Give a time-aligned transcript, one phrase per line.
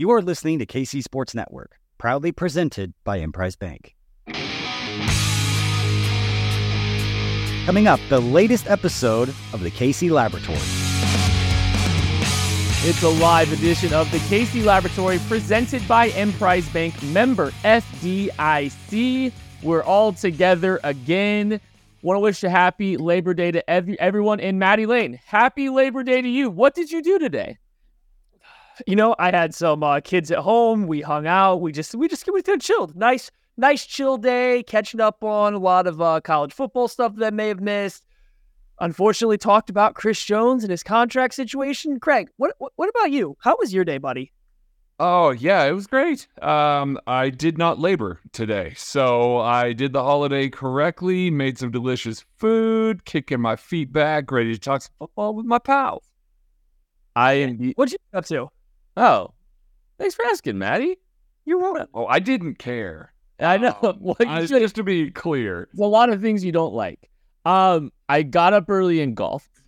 [0.00, 3.96] You are listening to KC Sports Network, proudly presented by Emprise Bank.
[7.66, 10.60] Coming up, the latest episode of the KC Laboratory.
[12.88, 19.32] It's a live edition of the KC Laboratory presented by Emprise Bank member FDIC.
[19.64, 21.60] We're all together again.
[22.02, 25.18] Want to wish a happy Labor Day to every, everyone in Maddie Lane.
[25.26, 26.50] Happy Labor Day to you.
[26.50, 27.58] What did you do today?
[28.86, 30.86] You know, I had some uh, kids at home.
[30.86, 31.60] We hung out.
[31.60, 32.96] We just we just we just chilled.
[32.96, 37.26] Nice nice chill day, catching up on a lot of uh, college football stuff that
[37.26, 38.04] I may have missed.
[38.80, 41.98] Unfortunately, talked about Chris Jones and his contract situation.
[41.98, 43.36] Craig, what what, what about you?
[43.40, 44.32] How was your day, buddy?
[45.00, 46.26] Oh yeah, it was great.
[46.42, 51.30] Um, I did not labor today, so I did the holiday correctly.
[51.30, 55.58] Made some delicious food, kicking my feet back, ready to talk some football with my
[55.58, 56.04] pals.
[57.14, 57.72] I am.
[57.74, 58.50] What'd you get up to?
[58.98, 59.32] Oh,
[59.98, 60.96] thanks for asking, Maddie.
[61.44, 61.86] You're welcome.
[61.94, 63.12] Oh, I didn't care.
[63.40, 63.76] I know.
[63.82, 66.52] Um, Well, I- you should- just to be clear, There's a lot of things you
[66.52, 67.08] don't like.
[67.44, 69.62] Um, I got up early and golfed.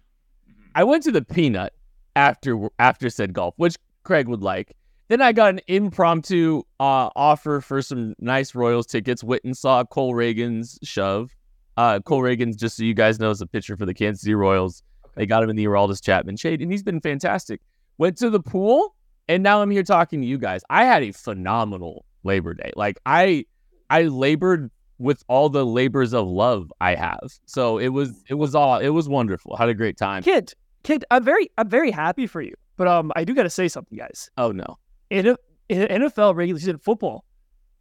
[0.75, 1.73] I went to the Peanut
[2.17, 4.77] after after said golf, which Craig would like.
[5.09, 9.25] Then I got an impromptu uh, offer for some nice Royals tickets.
[9.25, 11.31] Went and saw Cole Ragans shove.
[11.77, 14.35] Uh, Cole Ragans, just so you guys know, is a pitcher for the Kansas City
[14.35, 14.83] Royals.
[15.17, 17.61] They got him in the Aroldis Chapman shade, and he's been fantastic.
[17.99, 18.95] Went to the pool,
[19.29, 20.63] and now I'm here talking to you guys.
[20.71, 22.73] I had a phenomenal Labor Day.
[22.77, 23.45] Like I,
[23.89, 27.39] I labored with all the labors of love I have.
[27.47, 29.57] So it was it was all it was wonderful.
[29.57, 30.23] Had a great time.
[30.23, 32.55] Kid, kid, I'm very I'm very happy for you.
[32.77, 34.31] But um, I do got to say something, guys.
[34.37, 34.79] Oh no.
[35.11, 35.37] In, a,
[35.69, 37.25] in NFL regular season football,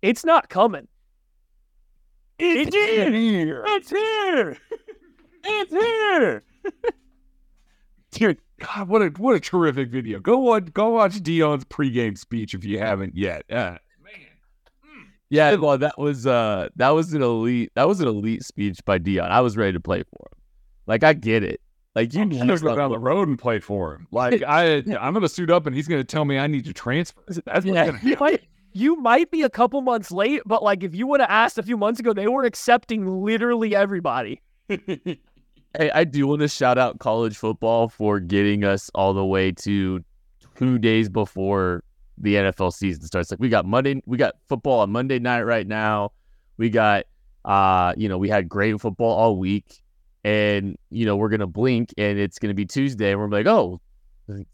[0.02, 0.88] it's not coming.
[2.40, 3.64] it's here.
[3.68, 4.58] It's here.
[5.42, 6.44] It's here.
[8.20, 10.20] Dude, God, what a what a terrific video.
[10.20, 13.44] Go on, go watch Deion's pregame speech if you haven't yet.
[13.50, 13.78] Uh,
[15.30, 19.00] Yeah, well that was uh that was an elite that was an elite speech by
[19.00, 19.30] Deion.
[19.30, 20.42] I was ready to play for him.
[20.86, 21.62] Like I get it.
[21.96, 24.08] Like you I'm need gonna go down the road and play for him.
[24.12, 27.22] Like I, I'm gonna suit up and he's gonna tell me I need to transfer.
[27.28, 27.86] That's what's Yeah.
[27.86, 28.20] gonna You happen.
[28.20, 28.44] might,
[28.74, 31.64] you might be a couple months late, but like if you would have asked a
[31.64, 34.42] few months ago, they were accepting literally everybody.
[35.78, 39.52] Hey, I do want to shout out college football for getting us all the way
[39.52, 40.04] to
[40.56, 41.84] two days before
[42.18, 43.30] the NFL season starts.
[43.30, 46.12] Like we got Monday, we got football on Monday night right now.
[46.58, 47.06] We got,
[47.46, 49.82] uh, you know, we had great football all week,
[50.24, 53.80] and you know we're gonna blink and it's gonna be Tuesday, and we're like, oh,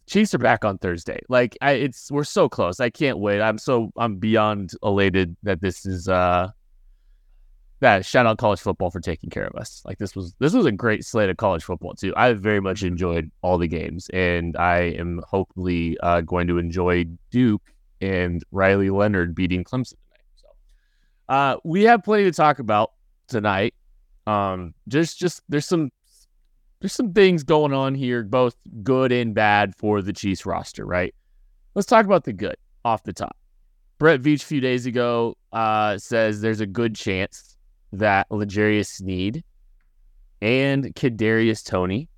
[0.08, 1.20] Chiefs are back on Thursday.
[1.30, 2.80] Like I, it's we're so close.
[2.80, 3.42] I can't wait.
[3.42, 6.50] I'm so I'm beyond elated that this is uh
[7.80, 9.82] that shout out college football for taking care of us.
[9.86, 12.14] Like this was this was a great slate of college football too.
[12.16, 17.06] I very much enjoyed all the games, and I am hopefully uh, going to enjoy
[17.32, 17.62] Duke
[18.02, 20.26] and Riley Leonard beating Clemson tonight.
[20.36, 20.48] So
[21.30, 22.94] uh, we have plenty to talk about
[23.28, 23.74] tonight.
[24.26, 25.92] Um, just just there's some
[26.80, 30.86] there's some things going on here, both good and bad for the Chiefs roster.
[30.86, 31.14] Right.
[31.74, 32.56] Let's talk about the good
[32.86, 33.36] off the top.
[33.98, 37.55] Brett Veach a few days ago uh, says there's a good chance
[38.00, 39.44] that L'Jarius Sneed
[40.42, 42.10] and Kadarius Toney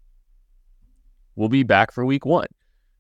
[1.35, 2.47] will be back for week one.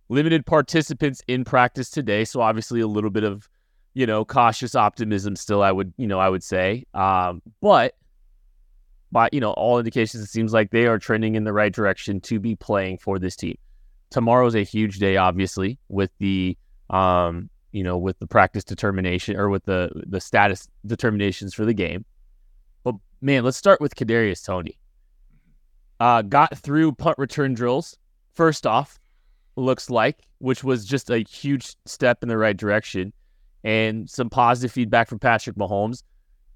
[0.09, 3.49] Limited participants in practice today, so obviously a little bit of,
[3.93, 6.85] you know, cautious optimism still, I would, you know, I would say.
[6.93, 7.95] Um, but
[9.11, 12.21] by, you know, all indications, it seems like they are trending in the right direction
[12.21, 13.57] to be playing for this team.
[14.09, 16.57] Tomorrow's a huge day, obviously, with the
[16.89, 21.73] um, you know, with the practice determination or with the the status determinations for the
[21.73, 22.05] game.
[23.21, 24.77] Man, let's start with Kadarius Toney.
[25.99, 27.97] Uh, got through punt return drills.
[28.35, 28.99] First off,
[29.55, 33.11] looks like, which was just a huge step in the right direction,
[33.63, 36.03] and some positive feedback from Patrick Mahomes.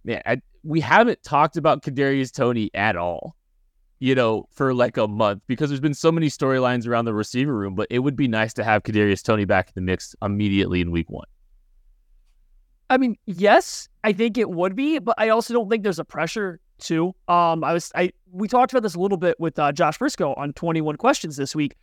[0.03, 3.35] Man, I, we haven't talked about Kadarius Toney at all,
[3.97, 7.55] you know, for like a month because there's been so many storylines around the receiver
[7.55, 7.73] room.
[7.73, 10.91] But it would be nice to have Kadarius Toney back in the mix immediately in
[10.91, 11.25] Week One.
[12.91, 16.03] I mean, yes, I think it would be, but I also don't think there's a
[16.03, 17.15] pressure to.
[17.29, 20.33] Um, I was I we talked about this a little bit with uh, Josh Briscoe
[20.33, 21.77] on 21 questions this week.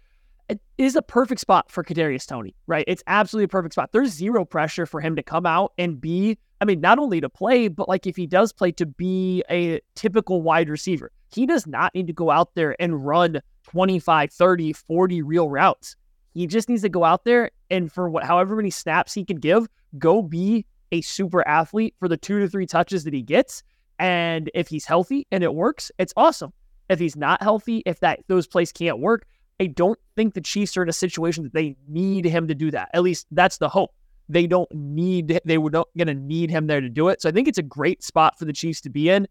[0.51, 2.85] It is a perfect spot for Kadarius Toney, right?
[2.87, 3.91] It's absolutely a perfect spot.
[3.93, 6.37] There's zero pressure for him to come out and be.
[6.61, 9.81] I mean, not only to play, but like if he does play, to be a
[9.95, 11.11] typical wide receiver.
[11.33, 13.41] He does not need to go out there and run
[13.71, 15.97] 25, 30, 40 real routes.
[16.35, 19.39] He just needs to go out there and for what, however many snaps he can
[19.39, 19.67] give,
[19.99, 23.63] go be a super athlete for the two to three touches that he gets.
[23.99, 26.53] And if he's healthy and it works, it's awesome.
[26.89, 29.27] If he's not healthy, if that those plays can't work,
[29.61, 32.71] I don't think the Chiefs are in a situation that they need him to do
[32.71, 32.91] that.
[32.95, 33.91] At least that's the hope.
[34.29, 37.23] they don't need they were not to need him there to do it.
[37.23, 39.27] So I think it's a great spot for the Chiefs to be in.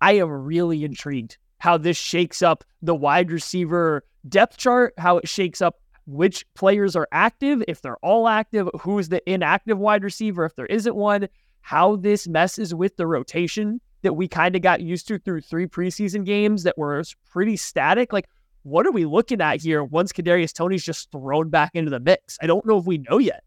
[0.00, 5.28] I am really intrigued how this shakes up the wide receiver depth chart, how it
[5.28, 10.44] shakes up which players are active, if they're all active, who's the inactive wide receiver,
[10.44, 11.28] if there isn't one,
[11.60, 15.66] how this messes with the rotation that we kind of got used to through three
[15.66, 18.12] preseason games that were pretty static.
[18.12, 18.28] Like,
[18.62, 22.38] what are we looking at here once Kadarius Toney's just thrown back into the mix?
[22.42, 23.44] I don't know if we know yet.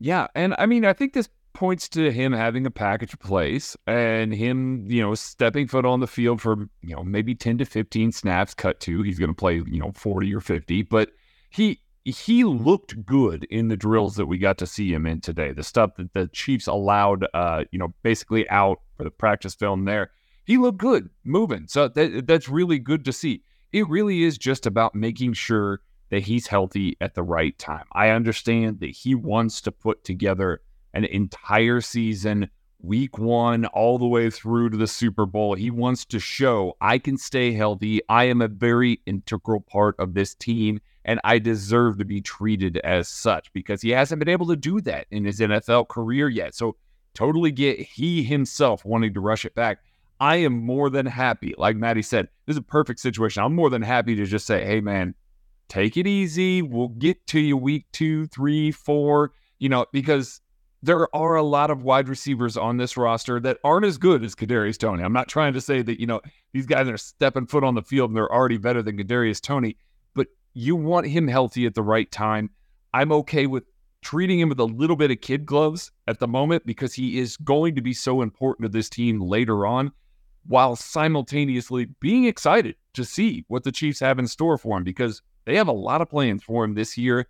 [0.00, 4.32] Yeah, and I mean, I think this points to him having a package place and
[4.32, 8.12] him, you know, stepping foot on the field for, you know, maybe 10 to 15
[8.12, 9.02] snaps cut to.
[9.02, 11.10] He's going to play, you know, 40 or 50, but
[11.50, 15.52] he he looked good in the drills that we got to see him in today.
[15.52, 19.84] The stuff that the Chiefs allowed uh, you know, basically out for the practice film
[19.84, 20.10] there.
[20.44, 21.66] He looked good moving.
[21.68, 23.42] So that, that's really good to see.
[23.72, 27.84] It really is just about making sure that he's healthy at the right time.
[27.92, 30.62] I understand that he wants to put together
[30.94, 32.48] an entire season,
[32.80, 35.54] week one, all the way through to the Super Bowl.
[35.54, 38.00] He wants to show I can stay healthy.
[38.08, 42.76] I am a very integral part of this team, and I deserve to be treated
[42.78, 46.54] as such because he hasn't been able to do that in his NFL career yet.
[46.54, 46.76] So,
[47.14, 49.78] totally get he himself wanting to rush it back.
[50.20, 51.54] I am more than happy.
[51.56, 53.42] Like Maddie said, this is a perfect situation.
[53.42, 55.14] I'm more than happy to just say, hey, man,
[55.68, 56.60] take it easy.
[56.60, 60.42] We'll get to you week two, three, four, you know, because
[60.82, 64.34] there are a lot of wide receivers on this roster that aren't as good as
[64.34, 65.02] Kadarius Toney.
[65.02, 66.20] I'm not trying to say that, you know,
[66.52, 69.70] these guys are stepping foot on the field and they're already better than Kadarius Toney,
[69.70, 69.87] but
[70.54, 72.50] you want him healthy at the right time.
[72.92, 73.64] I'm okay with
[74.02, 77.36] treating him with a little bit of kid gloves at the moment because he is
[77.38, 79.92] going to be so important to this team later on
[80.46, 85.20] while simultaneously being excited to see what the Chiefs have in store for him because
[85.44, 87.26] they have a lot of plans for him this year.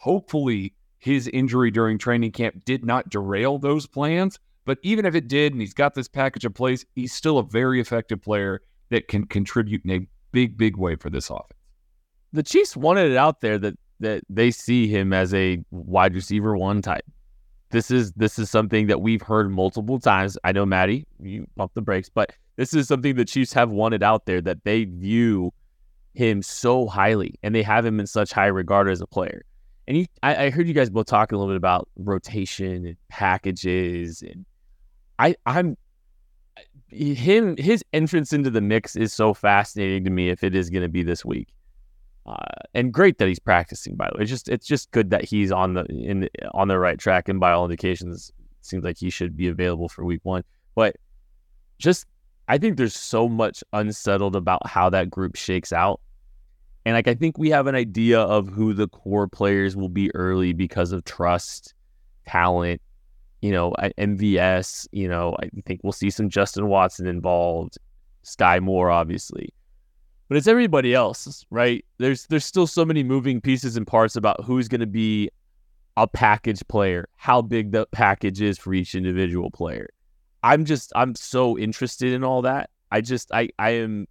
[0.00, 4.38] Hopefully, his injury during training camp did not derail those plans.
[4.64, 7.42] But even if it did, and he's got this package in place, he's still a
[7.42, 11.52] very effective player that can contribute in a big, big way for this offense.
[12.34, 16.56] The Chiefs wanted it out there that that they see him as a wide receiver
[16.56, 17.04] one type.
[17.70, 20.36] This is this is something that we've heard multiple times.
[20.42, 24.02] I know Maddie, you pump the brakes, but this is something the Chiefs have wanted
[24.02, 25.52] out there that they view
[26.14, 29.44] him so highly and they have him in such high regard as a player.
[29.86, 32.96] And you, I, I heard you guys both talking a little bit about rotation and
[33.08, 34.44] packages, and
[35.20, 35.76] I, I'm
[36.88, 37.56] him.
[37.58, 40.30] His entrance into the mix is so fascinating to me.
[40.30, 41.48] If it is going to be this week,
[42.26, 42.36] uh,
[42.74, 43.96] and great that he's practicing.
[43.96, 46.68] By the way, it's just it's just good that he's on the in the, on
[46.68, 50.20] the right track, and by all indications, seems like he should be available for week
[50.22, 50.44] one.
[50.74, 50.96] But
[51.78, 52.06] just
[52.48, 56.00] I think there's so much unsettled about how that group shakes out
[56.84, 60.14] and like I think we have an idea of who the core players will be
[60.14, 61.74] early because of trust,
[62.26, 62.82] talent,
[63.40, 67.78] you know, MVS, you know, I think we'll see some Justin Watson involved,
[68.24, 69.52] Skyy Moore obviously.
[70.34, 71.84] But it's everybody else, right?
[71.98, 75.30] There's there's still so many moving pieces and parts about who's going to be
[75.96, 79.88] a package player, how big the package is for each individual player.
[80.42, 82.70] I'm just I'm so interested in all that.
[82.90, 84.08] I just I I am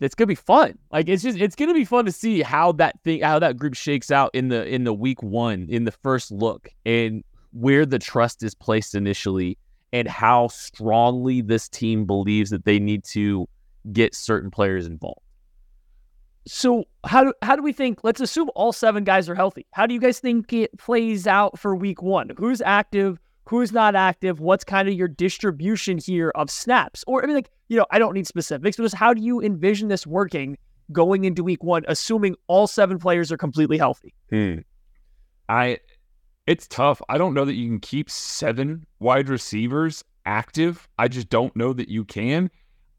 [0.00, 0.76] it's gonna be fun.
[0.90, 3.74] Like it's just it's gonna be fun to see how that thing how that group
[3.74, 7.22] shakes out in the in the week one in the first look and
[7.52, 9.58] where the trust is placed initially
[9.92, 13.46] and how strongly this team believes that they need to
[13.92, 15.20] get certain players involved.
[16.46, 18.02] So how do how do we think?
[18.02, 19.66] Let's assume all seven guys are healthy.
[19.72, 22.30] How do you guys think it plays out for week one?
[22.36, 23.18] Who's active?
[23.44, 27.04] who's not active, what's kind of your distribution here of snaps?
[27.06, 29.40] Or I mean, like, you know, I don't need specifics, but just how do you
[29.40, 30.56] envision this working
[30.90, 34.14] going into week one, assuming all seven players are completely healthy?
[34.30, 34.58] Hmm.
[35.48, 35.78] I
[36.46, 37.00] it's tough.
[37.08, 40.88] I don't know that you can keep seven wide receivers active.
[40.98, 42.50] I just don't know that you can.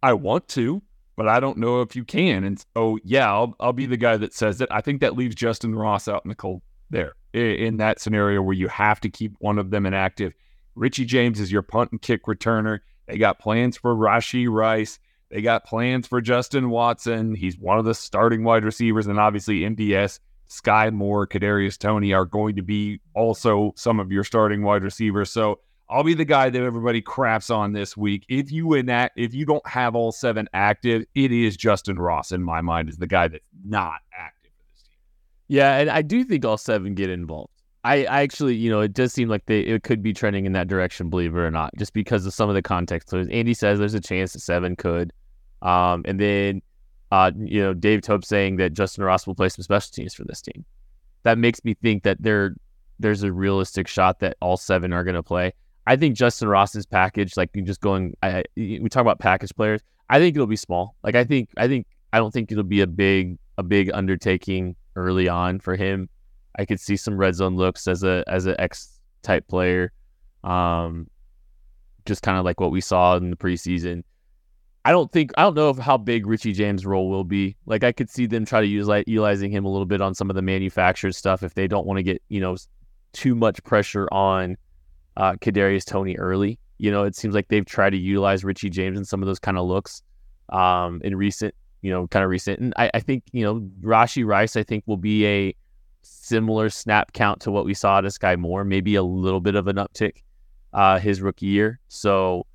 [0.04, 0.84] I want to,
[1.16, 2.44] but I don't know if you can.
[2.44, 4.68] And so, yeah, I'll, I'll be the guy that says it.
[4.70, 8.54] I think that leaves Justin Ross out in the cold there in that scenario where
[8.54, 10.34] you have to keep one of them inactive.
[10.76, 12.80] Richie James is your punt and kick returner.
[13.08, 15.00] They got plans for Rashee Rice.
[15.32, 17.34] They got plans for Justin Watson.
[17.34, 20.20] He's one of the starting wide receivers, and obviously MVS,
[20.50, 25.32] Skyy Moore, Kadarius Toney are going to be also some of your starting wide receivers.
[25.32, 28.26] So I'll be the guy that everybody craps on this week.
[28.30, 32.42] If you enact, if you don't have all seven active, it is Justin Ross in
[32.42, 34.52] my mind is the guy that's not active.
[34.58, 34.92] For this team.
[35.50, 37.52] Yeah, and I do think all seven get involved.
[37.84, 40.54] I, I actually, you know, it does seem like they it could be trending in
[40.54, 43.10] that direction, believe it or not, just because of some of the context.
[43.10, 45.12] So Andy says there's a chance that seven could,
[45.62, 46.62] um, and then,
[47.12, 50.24] uh, you know, Dave Tope saying that Justin Ross will play some special teams for
[50.24, 50.64] this team.
[51.24, 52.56] That makes me think that they're
[53.00, 55.52] there's a realistic shot that all seven are going to play.
[55.86, 59.82] I think Justin Ross's package, like you just going, I, we talk about package players.
[60.10, 60.96] I think it'll be small.
[61.04, 64.76] Like I think, I think, I don't think it'll be a big, a big undertaking
[64.96, 66.10] early on for him.
[66.58, 69.92] I could see some red zone looks as a as an X type player,
[70.44, 71.10] um,
[72.06, 74.04] just kind of like what we saw in the preseason.
[74.86, 77.56] I don't think I don't know if how big Richie James' role will be.
[77.66, 80.14] Like I could see them try to use like utilizing him a little bit on
[80.14, 82.56] some of the manufactured stuff if they don't want to get you know
[83.14, 84.58] too much pressure on
[85.18, 86.60] uh, Kadarius Toney early.
[86.78, 89.40] You know, it seems like they've tried to utilize Richie James in some of those
[89.40, 90.02] kind of looks
[90.50, 92.60] um, in recent, you know, kind of recent.
[92.60, 95.56] And I, I think you know Rashee Rice, I think will be a
[96.02, 99.68] similar snap count to what we saw this Skyy Moore, maybe a little bit of
[99.68, 100.24] an uptick
[100.74, 101.80] uh, his rookie year.
[101.88, 102.46] So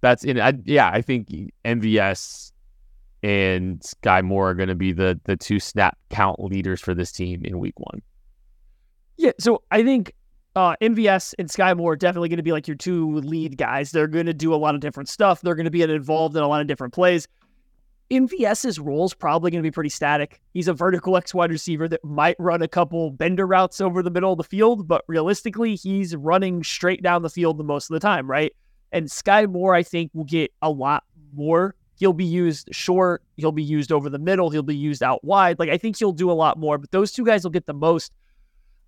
[0.00, 0.40] that's in.
[0.40, 1.28] I, yeah, I think
[1.64, 2.52] MVS
[3.22, 7.12] and Skyy Moore are going to be the the two snap count leaders for this
[7.12, 8.02] team in Week One.
[9.16, 10.12] Yeah, so I think
[10.56, 13.90] uh, MVS and Skyy Moore are definitely going to be like your two lead guys.
[13.90, 15.42] They're going to do a lot of different stuff.
[15.42, 17.28] They're going to be involved in a lot of different plays.
[18.10, 20.40] MVS's role is probably going to be pretty static.
[20.54, 24.10] He's a vertical X wide receiver that might run a couple bender routes over the
[24.10, 27.94] middle of the field, but realistically, he's running straight down the field the most of
[27.94, 28.54] the time, right?
[28.92, 31.74] And Skyy Moore, I think, will get a lot more.
[31.98, 33.22] He'll be used short.
[33.36, 34.48] He'll be used over the middle.
[34.48, 35.58] He'll be used out wide.
[35.58, 37.74] Like, I think he'll do a lot more, but those two guys will get the
[37.74, 38.12] most.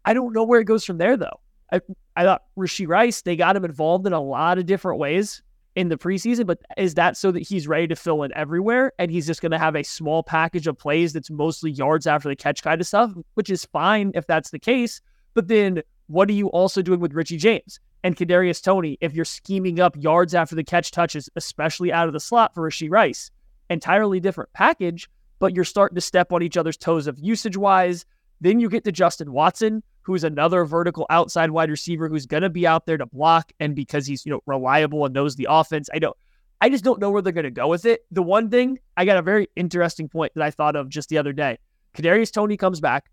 [0.05, 1.41] I don't know where it goes from there, though.
[1.73, 1.81] I,
[2.17, 5.43] I thought Rashee Rice, they got him involved in a lot of different ways
[5.77, 9.11] in the preseason, but is that so that he's ready to fill in everywhere and
[9.11, 12.35] he's just going to have a small package of plays that's mostly yards after the
[12.35, 15.01] catch kind of stuff, which is fine if that's the case.
[15.35, 19.25] But then what are you also doing with Richie James and Kadarius Toney if you're
[19.25, 23.31] scheming up yards after the catch touches, especially out of the slot for Rashee Rice?
[23.71, 25.09] Entirely different package,
[25.39, 28.05] but you're starting to step on each other's toes of usage wise.
[28.41, 32.49] Then you get to Justin Watson, who's another vertical outside wide receiver who's going to
[32.49, 33.53] be out there to block.
[33.61, 36.17] And because he's, you know, reliable and knows the offense, I don't,
[36.63, 38.07] I just don't know where they're going to go with it.
[38.11, 41.19] The one thing I got a very interesting point that I thought of just the
[41.19, 41.59] other day.
[41.95, 43.11] Kadarius Toney comes back.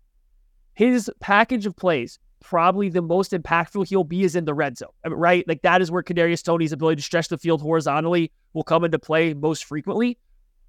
[0.72, 4.88] His package of plays, probably the most impactful he'll be is in the red zone,
[5.06, 5.46] right?
[5.46, 8.98] Like that is where Kadarius Toney's ability to stretch the field horizontally will come into
[8.98, 10.16] play most frequently.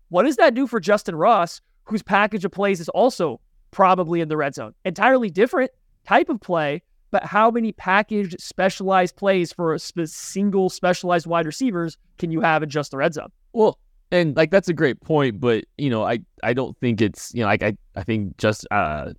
[0.09, 3.39] What does that do for Justin Ross, whose package of plays is also
[3.71, 4.73] probably in the red zone?
[4.83, 5.71] Entirely different
[6.07, 11.45] type of play, but how many packaged specialized plays for a sp- single specialized wide
[11.45, 13.31] receivers can you have in just the red zone?
[13.53, 13.77] Well,
[14.11, 17.41] and like that's a great point, but you know, I I don't think it's you
[17.41, 19.11] know like I I think just uh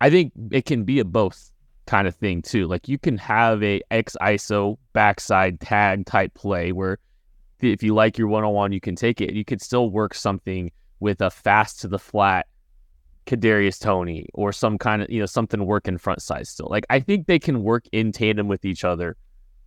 [0.00, 1.50] I think it can be a both
[1.86, 2.66] kind of thing too.
[2.66, 6.98] Like you can have a X ISO backside tag type play where
[7.60, 9.32] if you like your one on one, you can take it.
[9.34, 12.46] You could still work something with a fast to the flat
[13.26, 16.68] Kadarius Toney or some kind of you know something working front side still.
[16.70, 19.16] Like I think they can work in tandem with each other.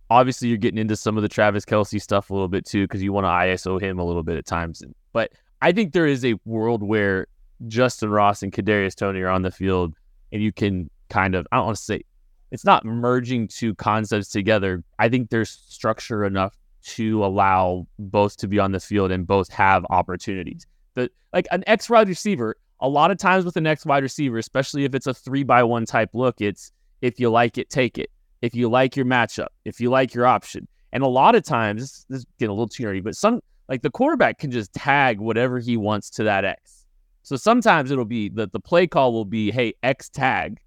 [0.08, 3.02] Obviously, you're getting into some of the Travis Kelce stuff a little bit too because
[3.02, 4.82] you want to ISO him a little bit at times.
[5.12, 5.32] But
[5.62, 7.26] I think there is a world where
[7.66, 9.94] Justin Ross and Kadarius Toney are on the field,
[10.32, 12.02] and you can kind of I don't want to say
[12.50, 14.84] it's not merging two concepts together.
[14.98, 19.48] I think there's structure enough to allow both to be on the field and both
[19.48, 20.66] have opportunities.
[20.94, 24.38] The like an X wide receiver a lot of times with the next wide receiver,
[24.38, 27.98] especially if it's a three by one type look, it's if you like it, take
[27.98, 28.10] it.
[28.42, 30.68] If you like your matchup, if you like your option.
[30.92, 33.82] And a lot of times, this is getting a little too nerdy, but some like
[33.82, 36.84] the quarterback can just tag whatever he wants to that X.
[37.22, 40.58] So sometimes it'll be that the play call will be, hey, X tag.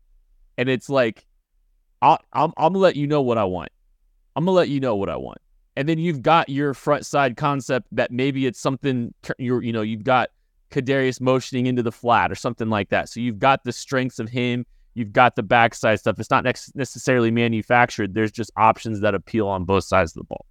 [0.58, 1.26] And it's like,
[2.02, 3.70] I'll, I'm, I'm gonna let you know what I want.
[4.36, 5.38] I'm gonna let you know what I want.
[5.78, 9.82] And then you've got your front side concept that maybe it's something you're, you know,
[9.82, 10.30] you've got
[10.72, 13.10] Kadarius motioning into the flat or something like that.
[13.10, 16.20] So you've got the strengths of him, you've got the backside stuff.
[16.20, 18.14] It's not necessarily manufactured.
[18.14, 20.46] There's just options that appeal on both sides of the ball.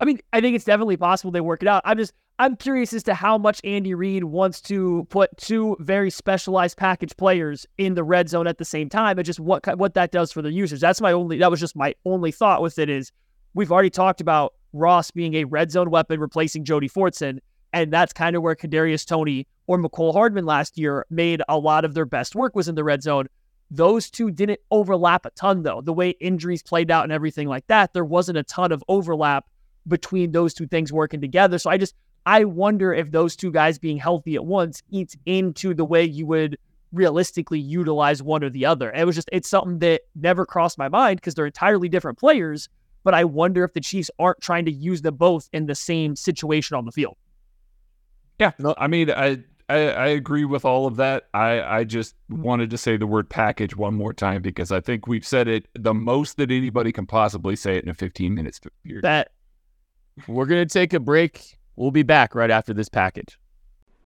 [0.00, 1.82] I mean, I think it's definitely possible they work it out.
[1.84, 6.10] I'm just I'm curious as to how much Andy Reid wants to put two very
[6.10, 9.94] specialized package players in the red zone at the same time, and just what what
[9.94, 10.80] that does for the users.
[10.80, 11.38] That's my only.
[11.38, 12.90] That was just my only thought with it.
[12.90, 13.10] Is
[13.54, 17.38] we've already talked about Ross being a red zone weapon, replacing Jody Fortson.
[17.72, 21.84] And that's kind of where Kadarius Toney or Mecole Hardman last year made a lot
[21.84, 23.26] of their best work was in the red zone.
[23.70, 25.80] Those two didn't overlap a ton though.
[25.80, 29.46] The way injuries played out and everything like that, there wasn't a ton of overlap
[29.88, 31.58] between those two things working together.
[31.58, 31.94] So I just
[32.26, 36.26] I wonder if those two guys being healthy at once eats into the way you
[36.26, 36.58] would
[36.92, 38.90] realistically utilize one or the other.
[38.92, 42.68] it was just it's something that never crossed my mind because they're entirely different players.
[43.04, 46.16] But I wonder if the Chiefs aren't trying to use them both in the same
[46.16, 47.16] situation on the field.
[48.38, 49.38] Yeah, no, I mean, I
[49.68, 51.24] I, I agree with all of that.
[51.34, 55.06] I, I just wanted to say the word package one more time because I think
[55.06, 58.60] we've said it the most that anybody can possibly say it in a 15 minutes
[58.84, 59.02] period.
[59.02, 59.32] That
[60.28, 61.58] We're going to take a break.
[61.74, 63.38] We'll be back right after this package.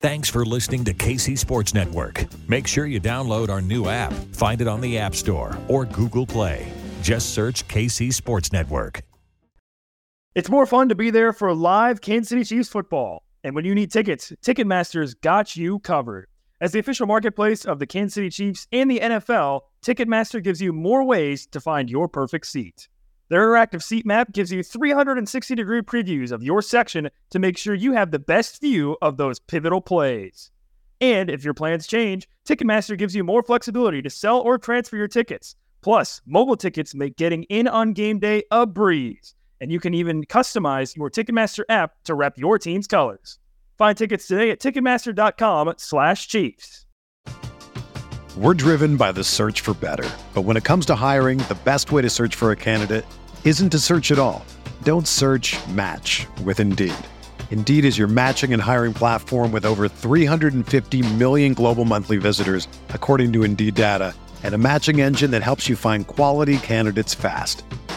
[0.00, 2.24] Thanks for listening to KC Sports Network.
[2.48, 4.14] Make sure you download our new app.
[4.32, 6.72] Find it on the App Store or Google Play.
[7.02, 9.02] Just search KC Sports Network.
[10.34, 13.24] It's more fun to be there for live Kansas City Chiefs football.
[13.42, 16.28] And when you need tickets, Ticketmaster's got you covered.
[16.60, 20.74] As the official marketplace of the Kansas City Chiefs and the NFL, Ticketmaster gives you
[20.74, 22.88] more ways to find your perfect seat.
[23.30, 27.74] Their interactive seat map gives you 360 degree previews of your section to make sure
[27.74, 30.50] you have the best view of those pivotal plays.
[31.00, 35.08] And if your plans change, Ticketmaster gives you more flexibility to sell or transfer your
[35.08, 35.56] tickets.
[35.80, 40.24] Plus, mobile tickets make getting in on game day a breeze and you can even
[40.24, 43.38] customize your Ticketmaster app to rep your team's colors.
[43.78, 46.86] Find tickets today at ticketmaster.com/chiefs.
[48.36, 51.90] We're driven by the search for better, but when it comes to hiring, the best
[51.90, 53.04] way to search for a candidate
[53.44, 54.44] isn't to search at all.
[54.84, 56.94] Don't search, match with Indeed.
[57.50, 63.32] Indeed is your matching and hiring platform with over 350 million global monthly visitors, according
[63.32, 64.14] to Indeed data,
[64.44, 67.64] and a matching engine that helps you find quality candidates fast.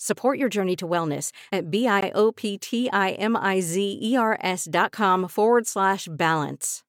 [0.00, 6.84] Support your journey to wellness at B-I-O-P-T-I-M-I-Z-E-R-S dot com forward slash balance.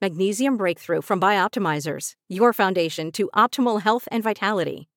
[0.00, 4.88] Magnesium Breakthrough from Bioptimizers, your foundation to optimal health and vitality.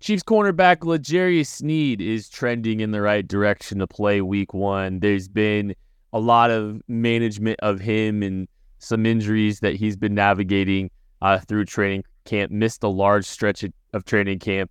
[0.00, 5.00] Chiefs cornerback L'Jarius Sneed is trending in the right direction to play week one.
[5.00, 5.74] There's been
[6.12, 8.46] a lot of management of him and
[8.80, 10.90] some injuries that he's been navigating
[11.22, 12.52] uh, through training camp.
[12.52, 14.70] Missed a large stretch of training camp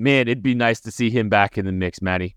[0.00, 2.34] man, it'd be nice to see him back in the mix, Maddie.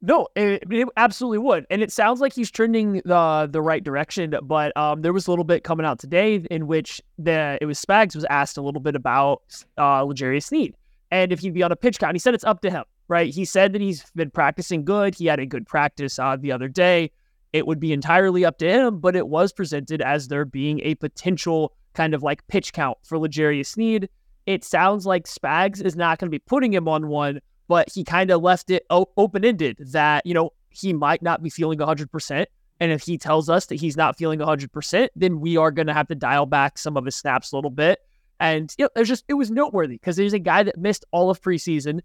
[0.00, 4.32] No, it, it, absolutely would, and it sounds like he's trending the the right direction.
[4.42, 7.84] But um, there was a little bit coming out today in which the it was
[7.84, 9.42] Spags was asked a little bit about
[9.76, 10.76] uh, L'Jarius Sneed
[11.10, 12.14] and if he'd be on a pitch count.
[12.14, 13.32] He said it's up to him, right?
[13.32, 15.14] He said that he's been practicing good.
[15.14, 17.10] He had a good practice uh, the other day.
[17.52, 20.94] It would be entirely up to him, but it was presented as there being a
[20.96, 24.08] potential kind of like pitch count for L'Jarius Sneed
[24.48, 28.02] it sounds like Spags is not going to be putting him on one, but he
[28.02, 31.78] kind of left it o- open ended that, you know, he might not be feeling
[31.78, 32.46] 100%.
[32.80, 35.92] And if he tells us that he's not feeling 100%, then we are going to
[35.92, 37.98] have to dial back some of his snaps a little bit.
[38.40, 41.28] And you know, there's just, it was noteworthy because there's a guy that missed all
[41.28, 42.00] of preseason.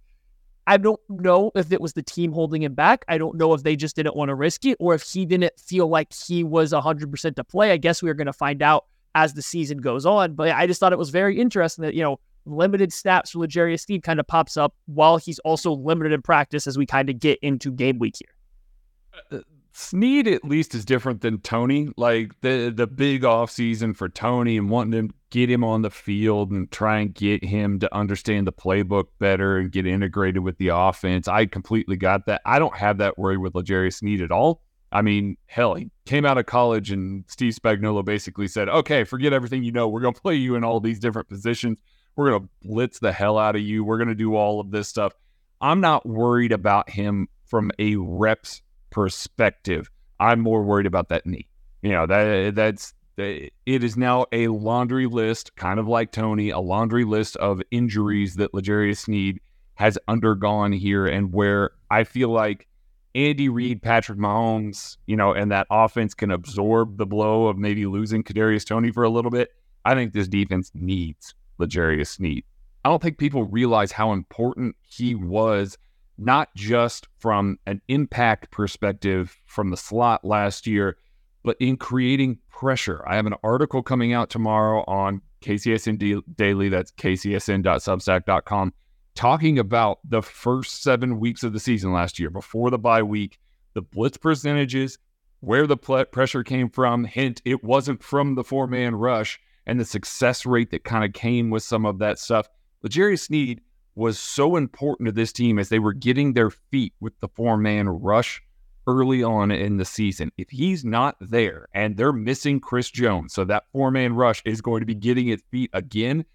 [0.68, 3.06] I don't know if it was the team holding him back.
[3.08, 5.58] I don't know if they just didn't want to risk it or if he didn't
[5.58, 7.72] feel like he was 100% to play.
[7.72, 10.34] I guess we are going to find out as the season goes on.
[10.34, 13.82] But I just thought it was very interesting that, you know, limited snaps for L'Jarius
[13.82, 17.20] Sneed kind of pops up while he's also limited in practice as we kind of
[17.20, 19.40] get into game week here.
[19.40, 19.44] Uh,
[19.76, 21.90] Sneed at least is different than Toney.
[21.98, 25.90] Like the the big off season for Toney and wanting to get him on the
[25.90, 30.60] field and try and get him to understand the playbook better and get integrated with
[30.60, 31.28] the offense.
[31.28, 32.42] I completely got that.
[32.46, 34.62] I don't have that worry with L'Jarius Sneed at all.
[34.92, 39.34] I mean, hell, he came out of college and Steve Spagnuolo basically said, "Okay, forget
[39.34, 39.88] everything you know.
[39.88, 41.80] We're going to play you in all these different positions."
[42.16, 43.84] We're gonna blitz the hell out of you.
[43.84, 45.14] We're gonna do all of this stuff.
[45.62, 49.90] I'm not worried about him from a reps perspective.
[50.20, 51.48] I'm more worried about that knee.
[51.82, 56.60] You know that that's it is now a laundry list, kind of like Toney, a
[56.60, 59.40] laundry list of injuries that L'Jarius Sneed
[59.76, 62.68] has undergone here, and where I feel like
[63.16, 67.86] Andy Reid, Patrick Mahomes, you know, and that offense can absorb the blow of maybe
[67.86, 69.50] losing Kadarius Toney for a little bit.
[69.86, 72.44] I think this defense needs L'Jarius Sneed.
[72.86, 75.78] I don't think people realize how important he was,
[76.18, 80.98] not just from an impact perspective from the slot last year,
[81.44, 83.04] but in creating pressure.
[83.08, 86.70] I have an article coming out tomorrow on KCSN Daily.
[86.70, 88.74] That's kcsn.substack.com
[89.16, 93.40] talking about the first seven weeks of the season last year before the bye week,
[93.74, 94.98] the blitz percentages,
[95.40, 97.04] where the pressure came from.
[97.04, 101.14] Hint, it wasn't from the four man rush and the success rate that kind of
[101.14, 102.48] came with some of that stuff.
[102.84, 103.62] L'Jarius Sneed
[103.96, 107.58] was so important to this team as they were getting their feet with the four
[107.58, 108.42] man rush
[108.88, 110.32] early on in the season.
[110.38, 114.62] If he's not there and they're missing Chris Jones, so that four man rush is
[114.62, 116.26] going to be getting its feet again,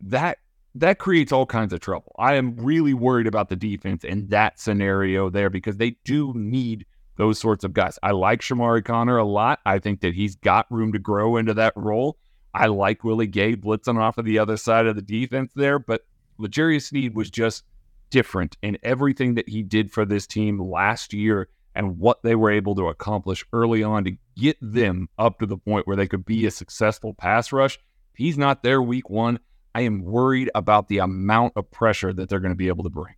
[0.00, 0.38] that
[0.74, 2.14] that creates all kinds of trouble.
[2.18, 6.86] I am really worried about the defense in that scenario there because they do need
[7.16, 7.98] those sorts of guys.
[8.02, 9.58] I like Chamarri Conner a lot.
[9.66, 12.16] I think that he's got room to grow into that role.
[12.54, 16.06] I like Willie Gay blitzing off of the other side of the defense there, but
[16.38, 17.64] L'Jarius Sneed was just
[18.10, 22.50] different in everything that he did for this team last year and what they were
[22.50, 26.24] able to accomplish early on to get them up to the point where they could
[26.24, 27.76] be a successful pass rush.
[27.76, 29.38] If he's not there week one,
[29.74, 32.90] I am worried about the amount of pressure that they're going to be able to
[32.90, 33.14] bring.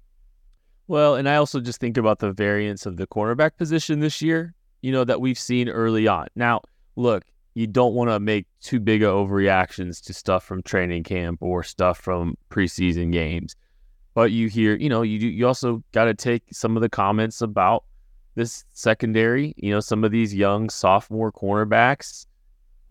[0.89, 4.55] Well, and I also just think about the variance of the cornerback position this year,
[4.83, 6.27] you know, that we've seen early on.
[6.35, 6.63] Now,
[6.97, 11.43] look, you don't want to make too big of overreactions to stuff from training camp
[11.43, 13.57] or stuff from preseason games.
[14.15, 17.41] But you hear, you know, you you also got to take some of the comments
[17.41, 17.85] about
[18.35, 22.27] this secondary, you know, some of these young sophomore cornerbacks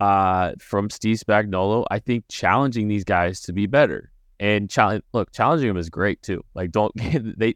[0.00, 5.04] uh, from Steve Spagnuolo, I think challenging these guys to be better and challenge.
[5.12, 6.42] Look, challenging them is great too.
[6.54, 6.92] Like, don't
[7.38, 7.54] they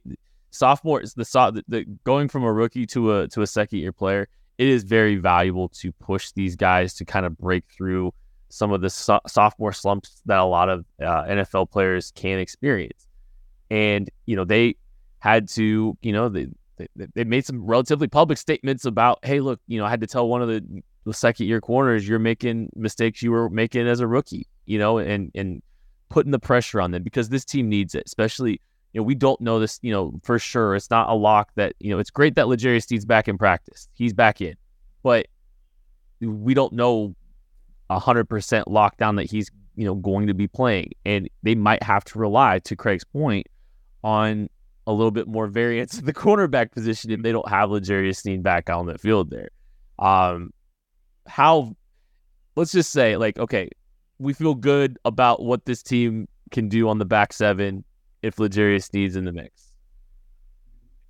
[0.51, 3.93] sophomore is the, the, the going from a rookie to a to a second year
[3.93, 4.29] player.
[4.59, 8.13] It is very valuable to push these guys to kind of break through
[8.49, 13.07] some of the so- sophomore slumps that a lot of uh, NFL players can experience.
[13.71, 14.77] And you know they
[15.25, 19.59] had to, you know, they, they they made some relatively public statements about, hey, look,
[19.67, 22.71] you know, I had to tell one of the the second year corners, you're making
[22.77, 25.63] mistakes you were making as a rookie, you know, and and
[26.11, 28.03] putting the pressure on them because this team needs it.
[28.07, 28.61] Especially,
[28.95, 30.77] you know, we don't know this, you know, for sure.
[30.77, 33.89] It's not a lock that, you know, it's great that L'Jarius Sneed's back in practice.
[33.95, 34.55] He's back in.
[35.03, 35.27] But
[36.21, 37.15] we don't know
[37.91, 40.93] a hundred percent lockdown that he's, you know, going to be playing.
[41.05, 43.49] And they might have to rely, to Craig's point,
[44.05, 44.49] on
[44.87, 48.45] a little bit more variance in the cornerback position if they don't have L'Jarius Sneed
[48.45, 49.49] back on the field there.
[49.99, 50.53] Um,
[51.27, 51.75] how
[52.57, 53.71] let's just say like okay
[54.19, 57.83] we feel good about what this team can do on the back seven
[58.25, 59.73] if L'Jarius Sneed's in the mix.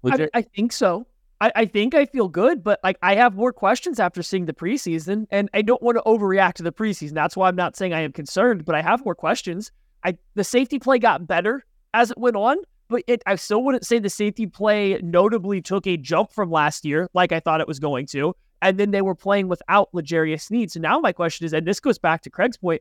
[0.03, 1.07] Leger- I, I, think so.
[1.40, 4.53] I, I think I feel good, but like I have more questions after seeing the
[4.53, 7.12] preseason, and I don't want to overreact to the preseason.
[7.12, 9.72] That's why I'm not saying I am concerned, but I have more questions.
[10.05, 12.57] I the safety play got better as it went on,
[12.88, 16.85] but it, I still wouldn't say the safety play notably took a jump from last
[16.85, 20.40] year, like I thought it was going to and then they were playing without L'Jarius
[20.40, 20.72] Sneed.
[20.72, 22.81] So now my question is, and this goes back to Craig's point,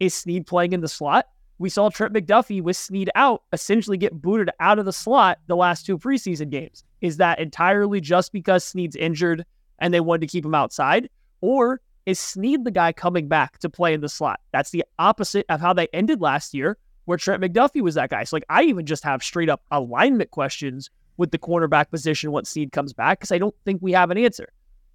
[0.00, 1.26] is Sneed playing in the slot?
[1.60, 5.54] We saw Trent McDuffie with Sneed out essentially get booted out of the slot the
[5.54, 6.84] last two preseason games.
[7.02, 9.44] Is that entirely just because Sneed's injured
[9.78, 11.10] and they wanted to keep him outside?
[11.42, 14.40] Or is Sneed the guy coming back to play in the slot?
[14.52, 18.24] That's the opposite of how they ended last year, where Trent McDuffie was that guy.
[18.24, 22.48] So, like, I even just have straight up alignment questions with the cornerback position once
[22.48, 24.48] Sneed comes back because I don't think we have an answer.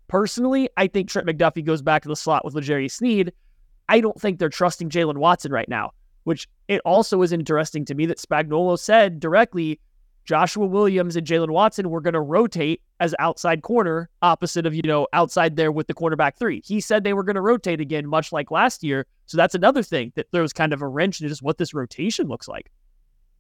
[0.08, 3.34] Personally, I think Trent McDuffie goes back to the slot with L'Jarius Sneed.
[3.88, 5.92] I don't think they're trusting Jaylen Watson right now,
[6.26, 9.80] which it also is interesting to me that Spagnuolo said directly
[10.26, 14.82] Joshua Williams and Jaylen Watson were going to rotate as outside corner opposite of, you
[14.82, 16.62] know, outside there with the cornerback three.
[16.66, 19.06] He said they were going to rotate again, much like last year.
[19.28, 21.74] So that's another thing that there was kind of a wrench in just what this
[21.74, 22.72] rotation looks like.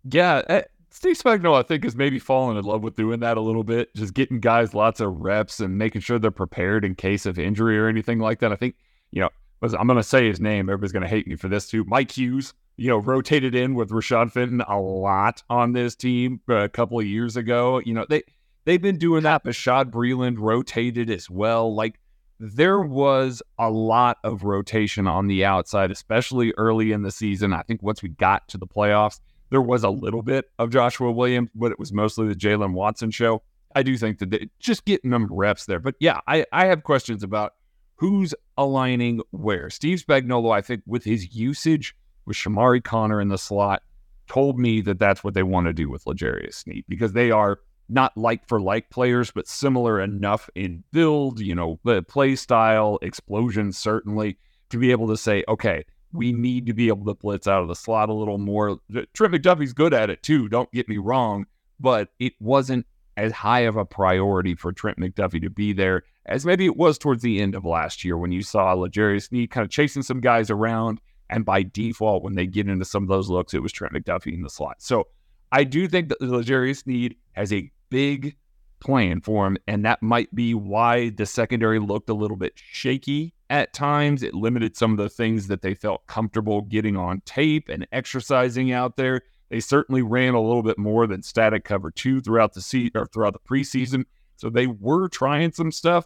[0.09, 0.43] Yeah.
[0.47, 3.63] Eh, Steve Spagnuolo, I think, is maybe falling in love with doing that a little
[3.63, 7.39] bit, just getting guys lots of reps and making sure they're prepared in case of
[7.39, 8.51] injury or anything like that.
[8.51, 8.75] I think,
[9.11, 9.29] you know,
[9.61, 10.69] I'm going to say his name.
[10.69, 11.83] Everybody's going to hate me for this too.
[11.85, 16.69] Mike Hughes, you know, rotated in with Rashad Fenton a lot on this team a
[16.69, 17.81] couple of years ago.
[17.85, 18.23] You know, they
[18.65, 19.43] they've been doing that.
[19.43, 21.73] Bashaud Breeland rotated as well.
[21.73, 21.99] Like
[22.39, 27.53] there was a lot of rotation on the outside, especially early in the season.
[27.53, 29.19] I think once we got to the playoffs,
[29.51, 33.11] there was a little bit of Joshua Williams, but it was mostly the Jaylen Watson
[33.11, 33.41] show.
[33.73, 35.79] I do think that they, just getting them reps there.
[35.79, 37.53] But yeah, I, I have questions about
[37.95, 39.69] who's aligning where.
[39.69, 43.83] Steve Spagnuolo, I think, with his usage with Chamarri Conner in the slot,
[44.27, 47.59] told me that that's what they want to do with L'Jarius Sneed because they are
[47.87, 52.97] not like for like players, but similar enough in build, you know, the play style,
[53.01, 54.37] explosion, certainly,
[54.69, 57.67] to be able to say, okay, we need to be able to blitz out of
[57.67, 58.79] the slot a little more.
[59.13, 61.45] Trent McDuffie's good at it too, don't get me wrong,
[61.79, 62.85] but it wasn't
[63.17, 66.97] as high of a priority for Trent McDuffie to be there as maybe it was
[66.97, 70.19] towards the end of last year when you saw L'Jarius Sneed kind of chasing some
[70.19, 70.99] guys around.
[71.29, 74.33] And by default, when they get into some of those looks, it was Trent McDuffie
[74.33, 74.77] in the slot.
[74.79, 75.07] So
[75.51, 78.35] I do think that L'Jarius Sneed has a big
[78.79, 79.57] plan for him.
[79.67, 84.21] And that might be why the secondary looked a little bit shaky at times.
[84.21, 88.71] It limited some of the things that they felt comfortable getting on tape and exercising
[88.71, 89.21] out there.
[89.49, 93.05] They certainly ran a little bit more than static cover two throughout the season or
[93.07, 94.05] throughout the preseason.
[94.37, 96.05] So they were trying some stuff,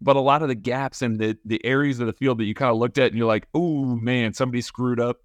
[0.00, 2.54] but a lot of the gaps and the the areas of the field that you
[2.54, 5.18] kind of looked at and you're like, oh man, somebody screwed up.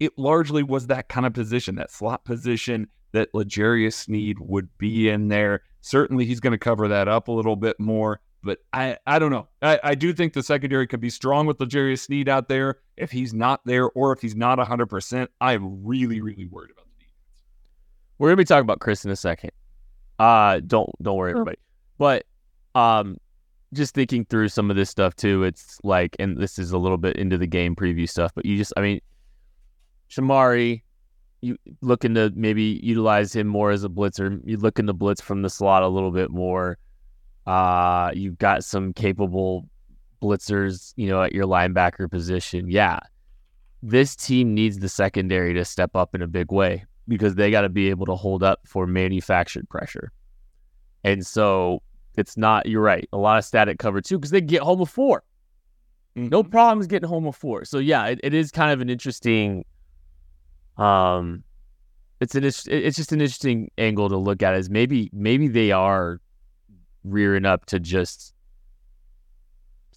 [0.00, 5.08] It largely was that kind of position, that slot position that L'Jarius Sneed would be
[5.08, 5.62] in there.
[5.80, 8.20] Certainly, he's going to cover that up a little bit more.
[8.44, 9.46] But I, I don't know.
[9.60, 12.80] I, I do think the secondary could be strong with L'Jarius Sneed out there.
[12.96, 17.04] If he's not there or if he's not 100%, I'm really, really worried about the
[17.04, 17.44] defense.
[18.18, 19.52] We're going to be talking about Chris in a second.
[20.18, 21.58] Uh, don't don't worry, everybody.
[21.98, 22.26] But
[22.74, 23.18] um,
[23.72, 26.98] just thinking through some of this stuff too, it's like, and this is a little
[26.98, 29.00] bit into the game preview stuff, but you just, I mean,
[30.10, 30.82] Chamarri,
[31.40, 34.40] you looking to maybe utilize him more as a blitzer.
[34.44, 36.78] You looking to blitz from the slot a little bit more.
[37.46, 39.68] Uh, you've got some capable
[40.22, 42.70] blitzers, you know, at your linebacker position.
[42.70, 43.00] Yeah,
[43.82, 47.62] this team needs the secondary to step up in a big way because they got
[47.62, 50.12] to be able to hold up for manufactured pressure.
[51.02, 51.82] And so
[52.16, 55.22] it's not, you're right, a lot of static cover too because they get home 4
[56.16, 56.28] mm-hmm.
[56.28, 57.64] No problems getting home four.
[57.64, 59.64] So yeah, it, it is kind of an interesting
[60.76, 61.44] um,
[62.20, 64.54] it's an it's just an interesting angle to look at.
[64.54, 66.20] Is maybe maybe they are
[67.04, 68.32] rearing up to just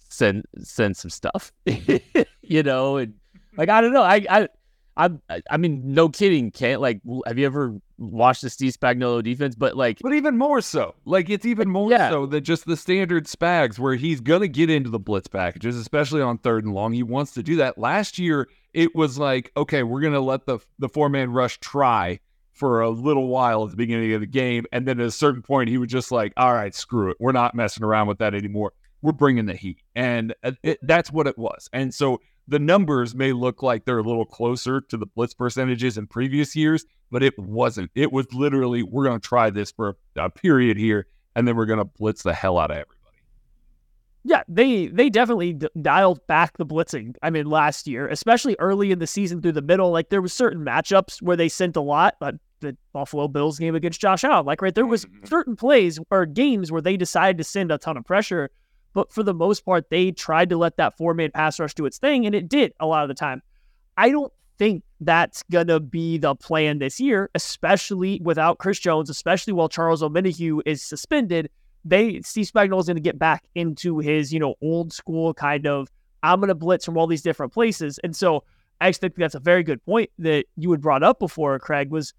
[0.08, 1.52] send send some stuff,
[2.42, 3.14] you know, and
[3.56, 4.48] like I don't know, I I
[4.96, 5.10] I
[5.50, 9.54] I mean, no kidding, can't like have you ever watched the Steve Spagnuolo defense?
[9.54, 12.08] But like, but even more so, like it's even more yeah.
[12.08, 16.22] so than just the standard Spags, where he's gonna get into the blitz packages, especially
[16.22, 16.92] on third and long.
[16.92, 17.76] He wants to do that.
[17.76, 22.18] Last year, it was like, okay, we're gonna let the the four man rush try
[22.52, 25.42] for a little while at the beginning of the game, and then at a certain
[25.42, 28.34] point, he was just like, all right, screw it, we're not messing around with that
[28.34, 28.72] anymore.
[29.02, 31.68] We're bringing the heat, and uh, it, that's what it was.
[31.74, 35.98] And so the numbers may look like they're a little closer to the blitz percentages
[35.98, 37.90] in previous years, but it wasn't.
[37.94, 41.56] It was literally, we're going to try this for a, a period here, and then
[41.56, 42.96] we're going to blitz the hell out of everybody.
[44.28, 47.14] Yeah, they they definitely d- dialed back the blitzing.
[47.22, 50.32] I mean, last year, especially early in the season through the middle, like there was
[50.32, 52.16] certain matchups where they sent a lot.
[52.18, 55.26] But the Buffalo Bills game against Josh Allen, like right there was mm-hmm.
[55.26, 58.50] certain plays or games where they decided to send a ton of pressure
[58.96, 61.84] but for the most part, they tried to let that four man pass rush do
[61.84, 63.42] its thing, and it did a lot of the time.
[63.98, 69.10] I don't think that's going to be the plan this year, especially without Chris Jones,
[69.10, 71.50] especially while Charles Omenihu is suspended.
[71.84, 75.66] They Steve Spagnuolo is going to get back into his, you know, old school kind
[75.66, 75.88] of
[76.22, 78.00] I'm going to blitz from all these different places.
[78.02, 78.44] And so
[78.80, 81.90] I actually think that's a very good point that you had brought up before, Craig,
[81.90, 82.14] was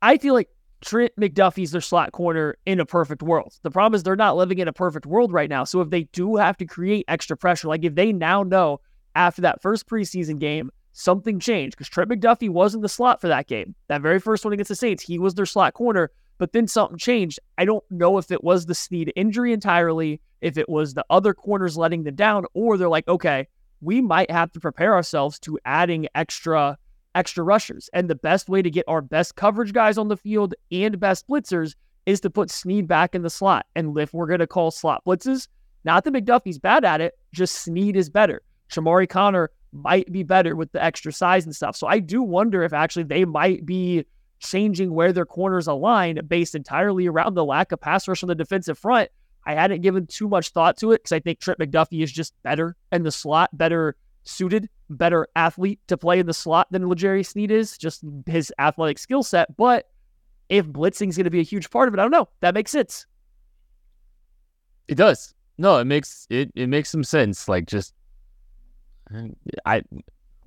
[0.00, 0.48] I feel like
[0.84, 3.58] Trent McDuffie's their slot corner in a perfect world.
[3.62, 5.64] The problem is they're not living in a perfect world right now.
[5.64, 8.80] So if they do have to create extra pressure, like if they now know
[9.14, 13.46] after that first preseason game, something changed because Trent McDuffie wasn't the slot for that
[13.46, 13.74] game.
[13.88, 16.98] That very first one against the Saints, he was their slot corner, but then something
[16.98, 17.40] changed.
[17.56, 21.32] I don't know if it was the Sneed injury entirely, if it was the other
[21.32, 23.48] corners letting them down, or they're like, okay,
[23.80, 26.78] we might have to prepare ourselves to adding extra
[27.14, 27.88] extra rushers.
[27.92, 31.28] And the best way to get our best coverage guys on the field and best
[31.28, 31.74] blitzers
[32.06, 33.66] is to put Sneed back in the slot.
[33.74, 35.48] And if we're going to call slot blitzes,
[35.84, 38.42] not that McDuffie's bad at it, just Sneed is better.
[38.70, 41.76] Chamarri Conner might be better with the extra size and stuff.
[41.76, 44.04] So I do wonder if actually they might be
[44.38, 48.34] changing where their corners align based entirely around the lack of pass rush on the
[48.34, 49.10] defensive front.
[49.46, 52.34] I hadn't given too much thought to it because I think Trent McDuffie is just
[52.42, 57.28] better in the slot, better suited, better athlete to play in the slot than L'Jarius
[57.28, 59.56] Sneed is, just his athletic skill set.
[59.56, 59.88] But
[60.48, 62.28] if blitzing is going to be a huge part of it, I don't know.
[62.40, 63.06] That makes sense.
[64.88, 65.34] It does.
[65.56, 67.48] No, it makes it it makes some sense.
[67.48, 67.94] Like just
[69.64, 69.82] I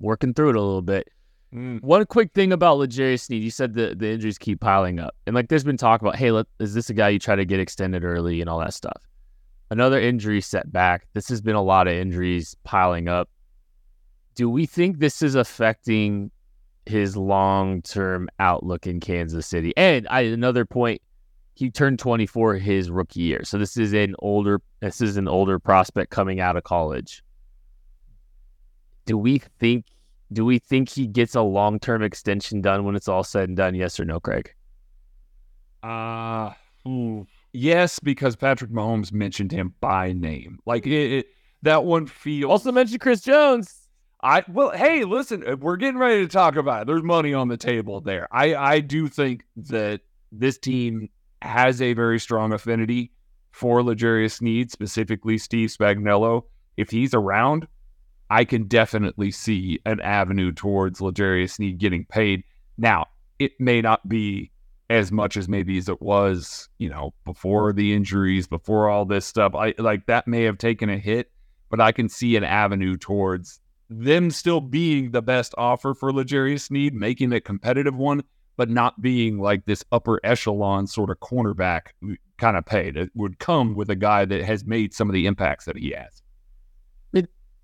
[0.00, 1.08] working through it a little bit.
[1.54, 1.82] Mm.
[1.82, 5.14] One quick thing about L'Jarius Sneed, you said the, the injuries keep piling up.
[5.26, 7.44] And like there's been talk about, hey, let, is this a guy you try to
[7.44, 9.00] get extended early and all that stuff?
[9.70, 11.06] Another injury setback.
[11.14, 13.30] This has been a lot of injuries piling up.
[14.38, 16.30] Do we think this is affecting
[16.86, 19.76] his long term outlook in Kansas City?
[19.76, 21.02] And I, another point,
[21.54, 23.42] he turned 24 his rookie year.
[23.42, 27.24] So this is an older this is an older prospect coming out of college.
[29.06, 29.86] Do we think
[30.32, 33.56] do we think he gets a long term extension done when it's all said and
[33.56, 33.74] done?
[33.74, 34.54] Yes or no, Craig?
[35.82, 36.52] Uh,
[36.86, 40.60] ooh, yes, because Patrick Mahomes mentioned him by name.
[40.64, 41.26] Like it, it
[41.62, 42.48] that one feels.
[42.48, 43.87] Also mentioned Chris Jones.
[44.22, 46.86] I well, hey, listen, uh, we're getting ready to talk about it.
[46.86, 48.28] There's money on the table there.
[48.32, 50.00] I I do think that
[50.32, 51.08] this team
[51.42, 53.12] has a very strong affinity
[53.52, 56.42] for L'Jarius Sneed, specifically Steve Spagnuolo.
[56.76, 57.66] If he's around,
[58.30, 62.42] I can definitely see an avenue towards L'Jarius Sneed getting paid.
[62.76, 63.06] Now,
[63.38, 64.50] it may not be
[64.90, 69.26] as much as maybe as it was, you know, before the injuries, before all this
[69.26, 69.54] stuff.
[69.54, 71.30] I like that may have taken a hit,
[71.70, 76.62] but I can see an avenue towards them still being the best offer for L'Jarius
[76.62, 78.22] Sneed, making a competitive one,
[78.56, 81.88] but not being like this upper echelon sort of cornerback
[82.38, 85.26] kind of pay that would come with a guy that has made some of the
[85.26, 86.22] impacts that he has.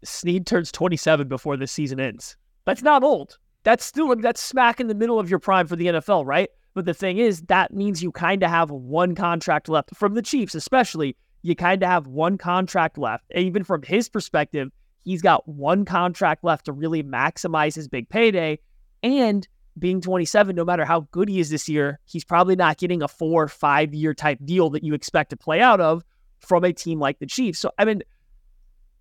[0.05, 2.37] Sneed turns 27 before the season ends.
[2.67, 3.39] That's not old.
[3.65, 6.51] That's still that's smack in the middle of your prime for the NFL, right?
[6.75, 10.23] But the thing is, that means you kind of have one contract left from the
[10.23, 11.17] Chiefs, especially.
[11.43, 13.25] You kind of have one contract left.
[13.31, 14.71] And even from his perspective,
[15.05, 18.59] he's got one contract left to really maximize his big payday.
[19.03, 19.47] And
[19.79, 23.09] being 27, no matter how good he is this year, he's probably not getting a
[23.09, 26.05] four or five year type deal that you expect to play out of
[26.40, 27.59] from a team like the Chiefs.
[27.59, 28.03] So, I mean,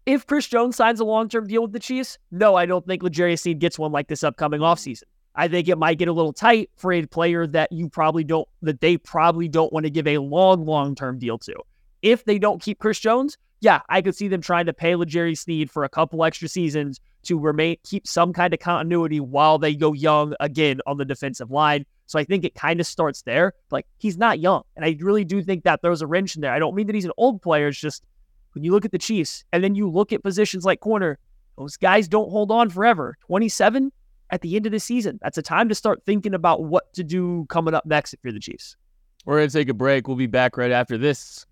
[0.05, 3.03] if Chris Jones signs a long term deal with the Chiefs, no, I don't think
[3.03, 5.03] L'Jarius Sneed gets one like this upcoming offseason.
[5.35, 8.47] I think it might get a little tight for a player that you probably don't,
[8.61, 11.55] that they probably don't want to give a long, long term deal to.
[12.01, 15.39] If they don't keep Chris Jones, yeah, I could see them trying to pay L'Jarius
[15.39, 19.73] Sneed for a couple extra seasons to remain, keep some kind of continuity while they
[19.73, 21.85] go young again on the defensive line.
[22.05, 23.53] So I think it kind of starts there.
[23.71, 24.63] Like he's not young.
[24.75, 26.51] And I really do think that throws a wrench in there.
[26.51, 27.69] I don't mean that he's an old player.
[27.69, 28.03] It's just
[28.51, 31.17] when you look at the Chiefs and then you look at positions like corner,
[31.57, 33.17] those guys don't hold on forever.
[33.27, 33.93] 27
[34.29, 35.19] at the end of the season.
[35.21, 38.33] That's a time to start thinking about what to do coming up next if you're
[38.33, 38.75] the Chiefs.
[39.23, 40.09] We're going to take a break.
[40.09, 41.45] We'll be back right after this.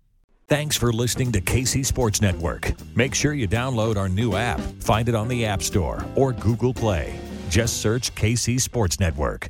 [0.52, 2.74] Thanks for listening to KC Sports Network.
[2.94, 4.60] Make sure you download our new app.
[4.80, 7.18] Find it on the App Store or Google Play.
[7.48, 9.48] Just search KC Sports Network.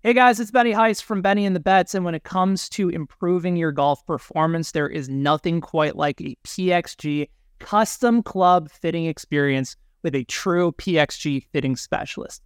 [0.00, 1.94] Hey guys, it's Benny Heist from Benny and the Bets.
[1.94, 6.36] And when it comes to improving your golf performance, there is nothing quite like a
[6.44, 12.42] PXG custom club fitting experience with a true PXG fitting specialist.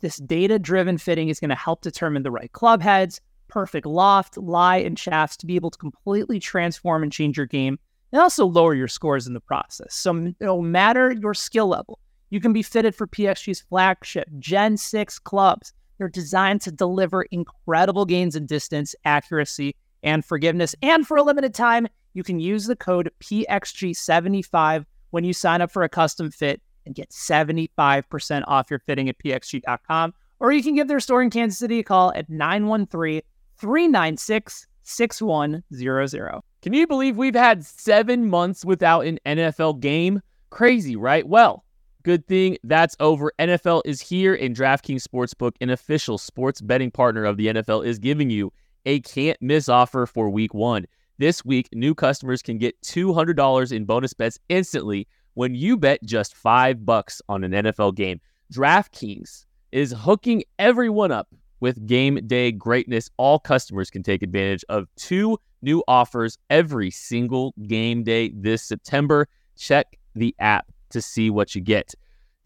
[0.00, 3.22] This data driven fitting is going to help determine the right club heads,
[3.56, 7.78] perfect loft, lie, and shafts to be able to completely transform and change your game
[8.12, 9.94] and also lower your scores in the process.
[9.94, 15.18] So, no matter your skill level, you can be fitted for PXG's flagship Gen 6
[15.20, 20.74] clubs they're designed to deliver incredible gains in distance, accuracy, and forgiveness.
[20.82, 25.70] And for a limited time, you can use the code PXG75 when you sign up
[25.70, 30.12] for a custom fit and get 75% off your fitting at pxg.com.
[30.38, 33.22] Or you can give their store in Kansas City a call at 913
[33.58, 36.40] 396 6100.
[36.62, 40.20] Can you believe we've had seven months without an NFL game?
[40.50, 41.26] Crazy, right?
[41.26, 41.64] Well,
[42.06, 43.32] Good thing that's over.
[43.40, 47.98] NFL is here, and DraftKings Sportsbook, an official sports betting partner of the NFL, is
[47.98, 48.52] giving you
[48.84, 50.86] a can't miss offer for week one.
[51.18, 56.36] This week, new customers can get $200 in bonus bets instantly when you bet just
[56.36, 58.20] five bucks on an NFL game.
[58.54, 61.26] DraftKings is hooking everyone up
[61.60, 63.10] with game day greatness.
[63.16, 69.28] All customers can take advantage of two new offers every single game day this September.
[69.56, 71.94] Check the app to see what you get.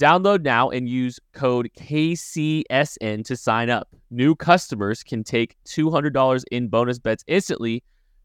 [0.01, 3.89] Download now and use code KCSN to sign up.
[4.11, 7.83] New customers can take $200 in bonus bets instantly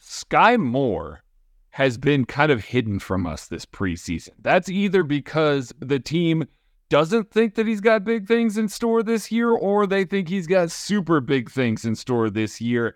[0.00, 1.22] Skyy Moore
[1.70, 4.30] has been kind of hidden from us this preseason.
[4.40, 6.44] That's either because the team
[6.90, 10.46] doesn't think that he's got big things in store this year, or they think he's
[10.46, 12.94] got super big things in store this year.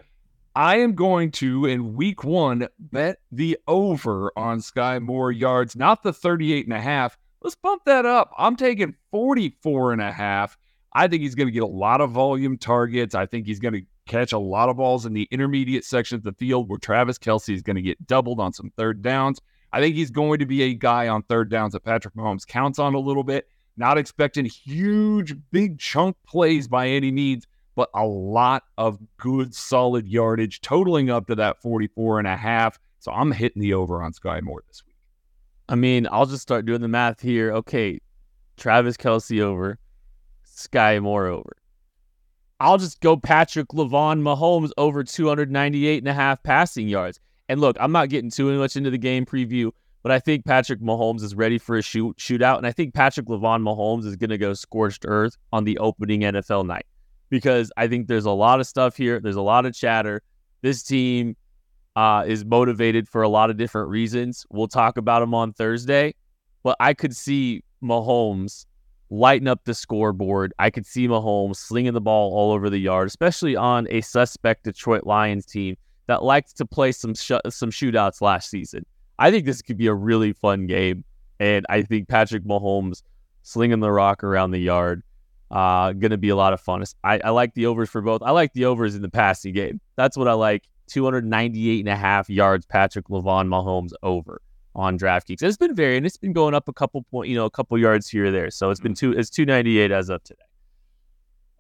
[0.59, 6.03] I am going to, in week one, bet the over on Skyy Moore yards, not
[6.03, 7.17] the 38 and a half.
[7.41, 8.33] Let's bump that up.
[8.37, 10.59] I'm taking 44 and a half.
[10.93, 13.15] I think he's going to get a lot of volume targets.
[13.15, 16.25] I think he's going to catch a lot of balls in the intermediate section of
[16.25, 19.41] the field where Travis Kelce is going to get doubled on some third downs.
[19.73, 22.81] I think he's going to be a guy on third downs that Patrick Mahomes counts
[22.81, 23.47] on a little bit.
[23.77, 27.47] Not expecting huge, big chunk plays by any means,
[27.79, 32.77] but a lot of good, solid yardage, totaling up to that 44 and a half.
[32.99, 34.97] So I'm hitting the over on Skyy Moore this week.
[35.69, 37.53] I mean, I'll just start doing the math here.
[37.53, 38.01] Okay,
[38.57, 39.79] Travis Kelce over,
[40.45, 41.53] Skyy Moore over.
[42.59, 47.21] I'll just go Patrick Lavon Mahomes over 298 and a half passing yards.
[47.49, 49.71] And look, I'm not getting too much into the game preview,
[50.03, 53.27] but I think Patrick Mahomes is ready for a shoot shootout, and I think Patrick
[53.27, 56.85] Lavon Mahomes is going to go scorched earth on the opening NFL night
[57.31, 59.21] because I think there's a lot of stuff here.
[59.21, 60.23] There's a lot of chatter.
[60.63, 61.37] This team
[61.97, 64.47] uh, is motivated for a lot of different reasons.
[64.51, 66.15] We'll talk about them on Thursday,
[66.63, 68.67] but I could see Mahomes
[69.11, 70.53] lighting up the scoreboard.
[70.59, 74.65] I could see Mahomes slinging the ball all over the yard, especially on a suspect
[74.65, 75.77] Detroit Lions team
[76.07, 78.85] that liked to play some sh- some shootouts last season.
[79.19, 81.05] I think this could be a really fun game,
[81.41, 83.03] and I think Patrick Mahomes
[83.43, 85.03] slinging the rock around the yard
[85.51, 86.85] uh going to be a lot of fun.
[87.05, 88.23] I, I like the overs for both.
[88.23, 89.81] I like the overs in the passing game.
[89.97, 90.69] That's what I like.
[90.89, 94.41] 298 and a half yards Patrick Lavon Mahomes over
[94.75, 95.43] on DraftKings.
[95.43, 96.05] It's been varying.
[96.05, 98.51] It's been going up a couple point, you know, a couple yards here or there.
[98.51, 99.13] So it's been two.
[99.13, 100.41] It's 298 as of today.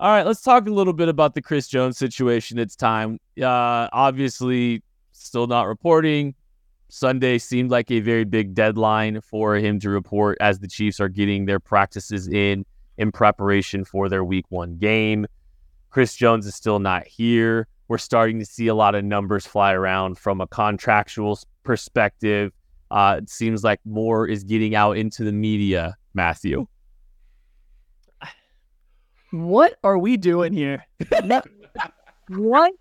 [0.01, 2.59] All right, let's talk a little bit about the Chris Jones situation.
[2.59, 3.19] It's time.
[3.37, 6.37] Uh, obviously, still not reporting.
[6.89, 11.09] Sunday seemed like a very big deadline for him to report as the Chiefs are
[11.09, 12.65] getting their practices in
[12.99, 15.27] in preparation for their week one game.
[15.91, 17.67] Chris Jones is still not here.
[17.89, 22.53] We're starting to see a lot of numbers fly around from a contractual perspective.
[22.91, 26.67] Uh, it seems like more is getting out into the media, Matthew.
[29.31, 30.85] What are we doing here?
[32.29, 32.73] what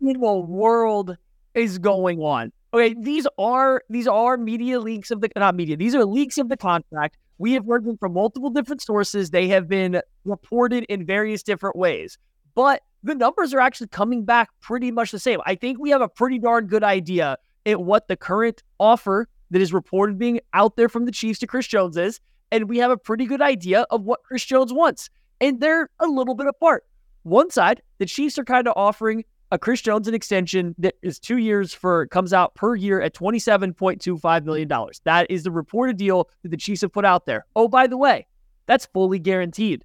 [0.00, 1.16] in the world
[1.54, 2.52] is going on?
[2.72, 5.76] Okay, these are these are media leaks of the not media.
[5.76, 7.16] These are leaks of the contract.
[7.38, 9.30] We have heard them from multiple different sources.
[9.30, 12.18] They have been reported in various different ways,
[12.54, 15.40] but the numbers are actually coming back pretty much the same.
[15.44, 19.60] I think we have a pretty darn good idea at what the current offer that
[19.60, 22.20] is reported being out there from the Chiefs to Chris Jones is,
[22.50, 25.10] and we have a pretty good idea of what Chris Jones wants.
[25.40, 26.84] And they're a little bit apart.
[27.24, 29.24] One side, the Chiefs are kind of offering
[29.54, 33.14] a Chris Jones an extension that is two years for comes out per year at
[33.14, 34.68] $27.25 million.
[35.04, 37.46] That is the reported deal that the Chiefs have put out there.
[37.54, 38.26] Oh, by the way,
[38.66, 39.84] that's fully guaranteed.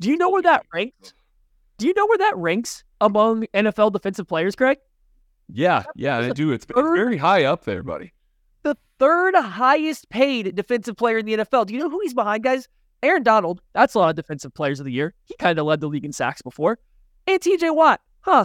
[0.00, 1.14] Do you know where that ranks?
[1.78, 4.78] Do you know where that ranks among NFL defensive players, Craig?
[5.50, 6.52] Yeah, yeah, I do.
[6.52, 8.12] It's, it's very high up there, buddy.
[8.64, 11.66] The third highest paid defensive player in the NFL.
[11.66, 12.68] Do you know who he's behind, guys?
[13.02, 13.62] Aaron Donald.
[13.72, 15.14] That's a lot of defensive players of the year.
[15.24, 16.78] He kind of led the league in sacks before.
[17.26, 18.00] And TJ Watt.
[18.20, 18.44] Huh.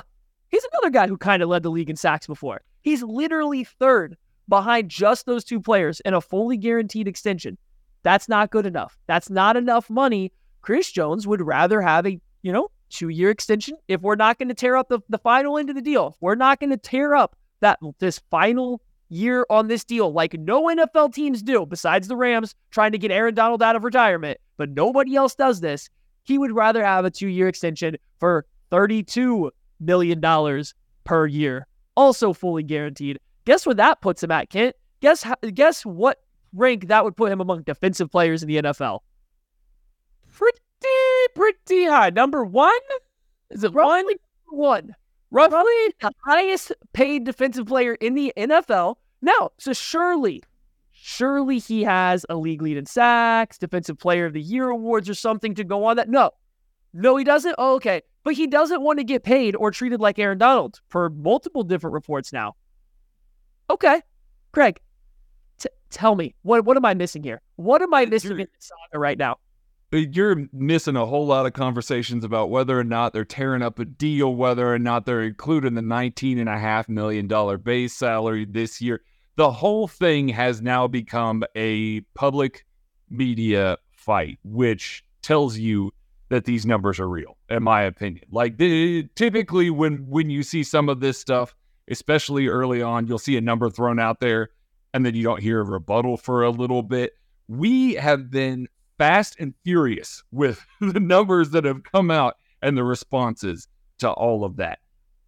[0.51, 2.61] He's another guy who kind of led the league in sacks before.
[2.81, 7.57] He's literally third behind just those two players in a fully guaranteed extension.
[8.03, 8.97] That's not good enough.
[9.07, 10.31] That's not enough money
[10.61, 14.49] Chris Jones would rather have a, you know, two year extension if we're not going
[14.49, 16.07] to tear up the, the final end of the deal.
[16.07, 20.33] If we're not going to tear up that this final year on this deal like
[20.33, 24.39] no NFL teams do, besides the Rams trying to get Aaron Donald out of retirement,
[24.57, 25.89] but nobody else does this.
[26.23, 29.49] He would rather have a two year extension for $32
[29.81, 30.73] million dollars
[31.03, 33.19] per year, also fully guaranteed.
[33.45, 34.75] Guess where that puts him at, Kent?
[35.01, 36.19] Guess how, guess what
[36.53, 38.99] rank that would put him among defensive players in the NFL?
[40.31, 40.59] Pretty,
[41.35, 42.11] pretty high.
[42.11, 42.71] Number one?
[43.49, 44.05] Is it one?
[44.05, 44.19] Roughly
[44.49, 44.95] one.
[45.31, 45.93] Roughly?
[46.01, 48.95] The highest paid defensive player in the NFL.
[49.21, 50.43] Now, so surely,
[50.91, 55.13] surely he has a league lead in sacks, defensive player of the year awards, or
[55.13, 56.09] something to go on that.
[56.09, 56.31] No,
[56.93, 57.55] no, he doesn't.
[57.57, 58.01] Oh, okay.
[58.23, 61.93] But he doesn't want to get paid or treated like Aaron Donald for multiple different
[61.93, 62.55] reports now.
[63.69, 64.01] Okay.
[64.51, 64.79] Craig,
[65.59, 67.41] t- tell me, what, what am I missing here?
[67.55, 69.37] What am I missing You're- in this saga right now?
[69.93, 73.77] Uh, you're missing a whole lot of conversations about whether or not they're tearing up
[73.79, 77.27] a deal, whether or not they're including the $19.5 million
[77.61, 79.01] base salary this year.
[79.35, 82.65] The whole thing has now become a public
[83.09, 85.91] media fight, which tells you
[86.31, 88.25] that these numbers are real, in my opinion.
[88.31, 91.53] Like the, typically when when you see some of this stuff,
[91.89, 94.49] especially early on, you'll see a number thrown out there
[94.93, 97.17] and then you don't hear a rebuttal for a little bit.
[97.49, 102.85] We have been fast and furious with the numbers that have come out and the
[102.85, 103.67] responses
[103.99, 104.79] to all of that.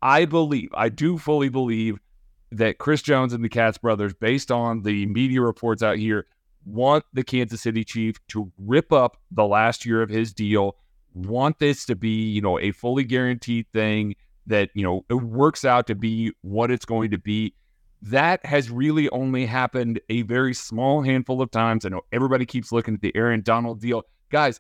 [0.02, 2.00] I believe, I do fully believe
[2.52, 6.28] that Chris Jones and the Katz brothers, based on the media reports out here,
[6.66, 10.78] want the Kansas City Chief to rip up the last year of his deal,
[11.14, 14.16] want this to be, you know, a fully guaranteed thing
[14.48, 17.54] that, you know, it works out to be what it's going to be.
[18.02, 21.86] That has really only happened a very small handful of times.
[21.86, 24.04] I know everybody keeps looking at the Aaron Donald deal.
[24.30, 24.60] Guys,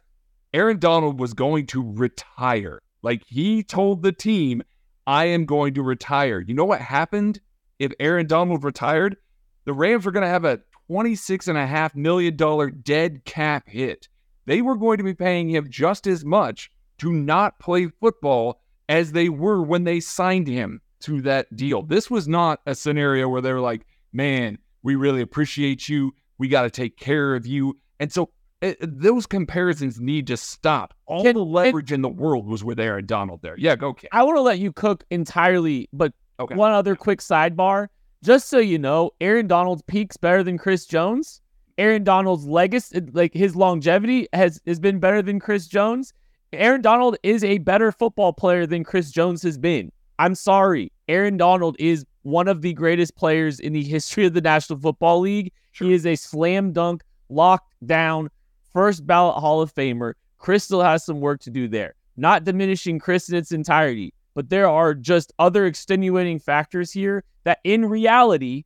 [0.53, 2.81] Aaron Donald was going to retire.
[3.01, 4.63] Like he told the team,
[5.05, 6.39] I am going to retire.
[6.39, 7.41] You know what happened
[7.79, 9.17] if Aaron Donald retired?
[9.65, 14.07] The Rams were going to have a $26.5 million dead cap hit.
[14.45, 16.69] They were going to be paying him just as much
[16.99, 21.81] to not play football as they were when they signed him to that deal.
[21.81, 26.13] This was not a scenario where they were like, man, we really appreciate you.
[26.37, 27.77] We got to take care of you.
[27.99, 28.29] And so
[28.61, 30.93] uh, those comparisons need to stop.
[31.05, 33.55] All Can- the leverage in the world was with Aaron Donald there.
[33.57, 34.09] Yeah, go, Cam.
[34.11, 36.55] I want to let you cook entirely, but Okay.
[36.55, 37.87] one other quick sidebar.
[38.23, 41.41] Just so you know, Aaron Donald's peak's better than Chris Jones.
[41.77, 46.13] Aaron Donald's legacy, like his longevity, has has been better than Chris Jones.
[46.51, 49.91] Aaron Donald is a better football player than Chris Jones has been.
[50.19, 50.91] I'm sorry.
[51.07, 55.21] Aaron Donald is one of the greatest players in the history of the National Football
[55.21, 55.51] League.
[55.71, 58.29] He is a slam dunk, locked down,
[58.71, 60.13] first ballot Hall of Famer.
[60.37, 61.95] Chris still has some work to do there.
[62.17, 67.59] Not diminishing Chris in its entirety, but there are just other extenuating factors here that
[67.63, 68.65] in reality,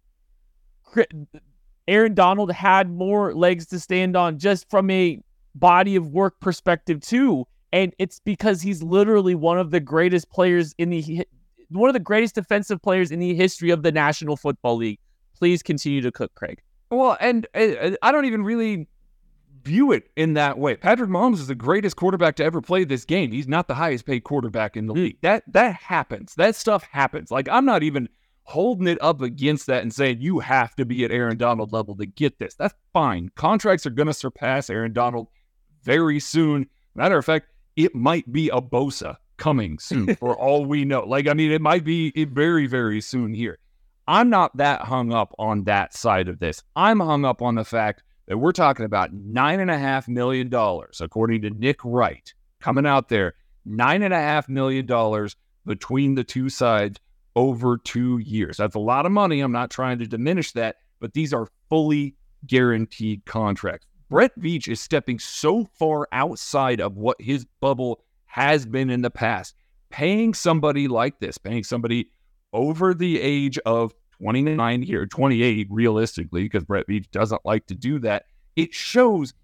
[1.87, 5.21] Aaron Donald had more legs to stand on just from a
[5.55, 7.45] body of work perspective too.
[7.73, 11.25] And it's because he's literally one of the greatest players in the
[11.69, 14.99] one of the greatest defensive players in the history of the National Football League.
[15.37, 16.61] Please continue to cook, Craig.
[16.89, 18.87] Well, and I don't even really
[19.63, 20.75] view it in that way.
[20.75, 23.31] Patrick Mahomes is the greatest quarterback to ever play this game.
[23.31, 24.99] He's not the highest paid quarterback in the hmm.
[24.99, 25.17] league.
[25.21, 26.35] That that happens.
[26.35, 27.31] That stuff happens.
[27.31, 28.07] Like I'm not even
[28.47, 31.93] holding it up against that and saying you have to be at Aaron Donald level
[31.97, 32.55] to get this.
[32.55, 33.29] That's fine.
[33.35, 35.27] Contracts are going to surpass Aaron Donald
[35.83, 36.65] very soon.
[36.95, 41.01] Matter of fact, it might be a Bosa coming soon for all we know.
[41.01, 43.59] Like I mean, it might be it very very soon here.
[44.07, 46.63] I'm not that hung up on that side of this.
[46.77, 50.47] I'm hung up on the fact that we're talking about nine and a half million
[50.47, 53.33] dollars, according to Nick Wright, coming out there,
[53.65, 55.35] nine and a half million dollars
[55.65, 56.97] between the two sides
[57.37, 58.57] over two years.
[58.57, 59.41] That's a lot of money.
[59.41, 62.15] I'm not trying to diminish that, but these are fully
[62.47, 63.85] guaranteed contracts.
[64.09, 69.11] Brett Veach is stepping so far outside of what his bubble has been in the
[69.11, 69.53] past.
[69.91, 72.09] Paying somebody like this, paying somebody
[72.53, 77.99] over the age of 29 here, 28 realistically, because Brett Veach doesn't like to do
[77.99, 78.25] that.
[78.55, 79.35] It shows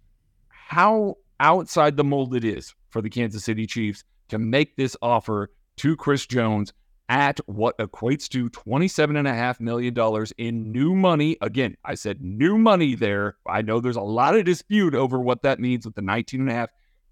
[0.50, 5.52] how outside the mold it is for the Kansas City Chiefs to make this offer
[5.78, 6.74] to Chris Jones
[7.14, 11.38] at what equates to $27.5 million in new money.
[11.42, 13.38] Again, I said new money there.
[13.48, 16.70] I know there's a lot of dispute over what that means with the 19.5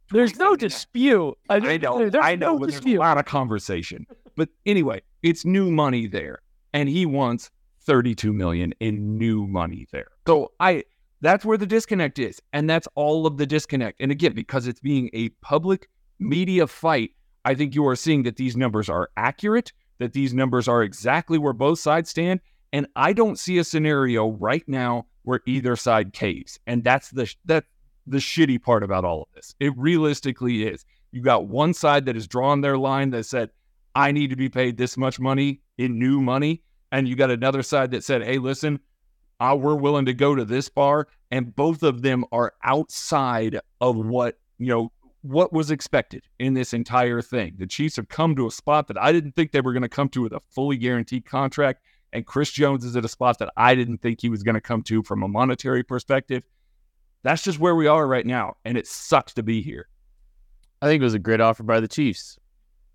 [0.09, 1.37] There's no dispute.
[1.51, 4.07] I know, There's I know, no but there's a lot of conversation.
[4.35, 6.41] But anyway, it's new money there,
[6.73, 10.07] and he wants 32 million in new money there.
[10.25, 10.83] So I
[11.21, 12.41] That's where the disconnect is.
[12.51, 14.01] And that's all of the disconnect.
[14.01, 15.89] And again, because it's being a public
[16.19, 17.11] media fight,
[17.45, 19.71] I think you are seeing that these numbers are accurate,
[20.01, 22.39] that these numbers are exactly where both sides stand.
[22.73, 26.59] And I don't see a scenario right now where either side caves.
[26.65, 27.65] And that's the that
[28.07, 29.55] the shitty part about all of this.
[29.59, 30.85] It realistically is.
[31.11, 33.51] You got one side that has drawn their line that said,
[33.93, 36.63] I need to be paid this much money in new money.
[36.91, 38.79] And you got another side that said, hey, listen,
[39.39, 41.07] uh, we're willing to go to this bar.
[41.29, 44.91] And both of them are outside of what, you know,
[45.21, 47.53] what was expected in this entire thing.
[47.57, 49.89] The Chiefs have come to a spot that I didn't think they were going to
[49.89, 51.83] come to with a fully guaranteed contract.
[52.13, 54.61] And Chris Jones is at a spot that I didn't think he was going to
[54.61, 56.43] come to from a monetary perspective.
[57.23, 58.55] That's just where we are right now.
[58.65, 59.87] And it sucks to be here.
[60.81, 62.37] I think it was a great offer by the Chiefs.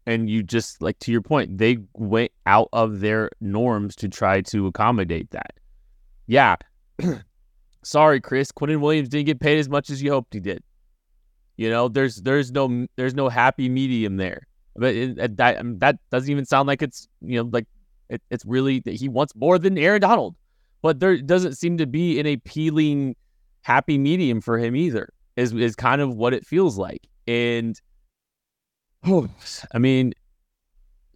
[0.04, 4.40] And you just, like, to your point, they went out of their norms to try
[4.42, 5.54] to accommodate that.
[6.26, 6.56] Yeah.
[7.82, 8.52] Sorry, Chris.
[8.52, 10.62] Quinnen Williams didn't get paid as much as you hoped he did.
[11.56, 14.46] You know, there's there's no there's no happy medium there.
[14.74, 17.66] But it, that that doesn't even sound like it's you know like
[18.10, 20.36] it, it's really he wants more than Aaron Donald.
[20.82, 23.16] But there doesn't seem to be an appealing
[23.62, 25.08] happy medium for him either.
[25.36, 27.00] Is is kind of what it feels like.
[27.26, 27.80] And
[29.06, 29.28] oh,
[29.72, 30.12] I mean,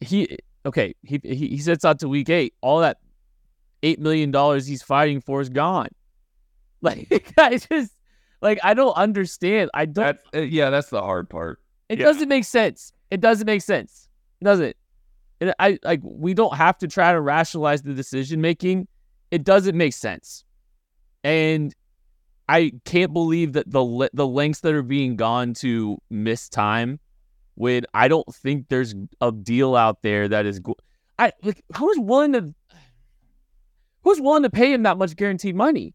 [0.01, 0.95] he okay.
[1.03, 2.55] He he, he sets out to week eight.
[2.63, 2.99] All that
[3.83, 5.89] eight million dollars he's fighting for is gone.
[6.83, 7.93] Like I just
[8.41, 9.71] like I don't understand.
[9.75, 10.05] I don't.
[10.05, 11.61] That's, uh, yeah, that's the hard part.
[11.89, 12.05] It yeah.
[12.07, 12.93] doesn't make sense.
[13.11, 14.09] It doesn't make sense.
[14.41, 14.77] It doesn't.
[15.41, 18.89] And I like we don't have to try to rationalize the decision making.
[19.31, 20.45] It doesn't make sense.
[21.25, 21.75] And
[22.49, 26.99] I can't believe that the the lengths that are being gone to miss time
[27.55, 30.77] when I don't think there's a deal out there that is go-
[31.19, 32.55] I like who's willing to
[34.03, 35.95] who's willing to pay him that much guaranteed money?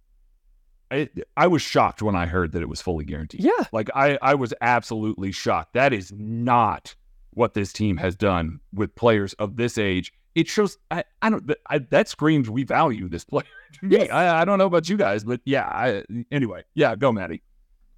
[0.95, 3.43] I, I was shocked when I heard that it was fully guaranteed.
[3.43, 3.65] Yeah.
[3.71, 5.73] Like I, I was absolutely shocked.
[5.73, 6.95] That is not
[7.31, 10.13] what this team has done with players of this age.
[10.35, 13.45] It shows I, I don't I, that screams we value this player
[13.83, 15.65] yeah, I, I don't know about you guys, but yeah.
[15.65, 17.41] I, anyway, yeah, go Maddie.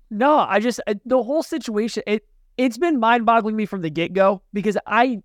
[0.09, 2.25] No, I just uh, the whole situation it
[2.57, 5.21] it's been mind boggling me from the get go because I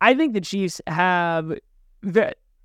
[0.00, 1.58] I think the Chiefs have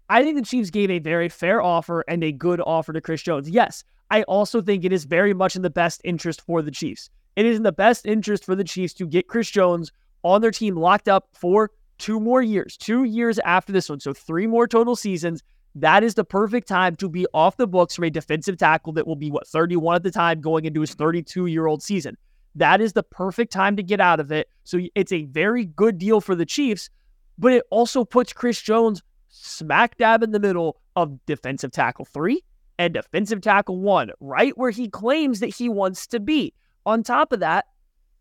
[0.10, 3.22] I think the Chiefs gave a very fair offer and a good offer to Chris
[3.22, 3.50] Jones.
[3.50, 7.10] Yes, I also think it is very much in the best interest for the Chiefs.
[7.36, 9.92] It is in the best interest for the Chiefs to get Chris Jones
[10.24, 14.00] on their team locked up for two more years, two years after this one.
[14.00, 15.44] So three more total seasons.
[15.76, 19.06] That is the perfect time to be off the books from a defensive tackle that
[19.06, 22.18] will be, what, 31 at the time going into his 32 year old season.
[22.56, 24.50] That is the perfect time to get out of it.
[24.64, 26.90] So it's a very good deal for the Chiefs,
[27.38, 32.44] but it also puts Chris Jones smack dab in the middle of defensive tackle three
[32.78, 36.54] and defensive tackle one, right where he claims that he wants to be.
[36.86, 37.66] On top of that,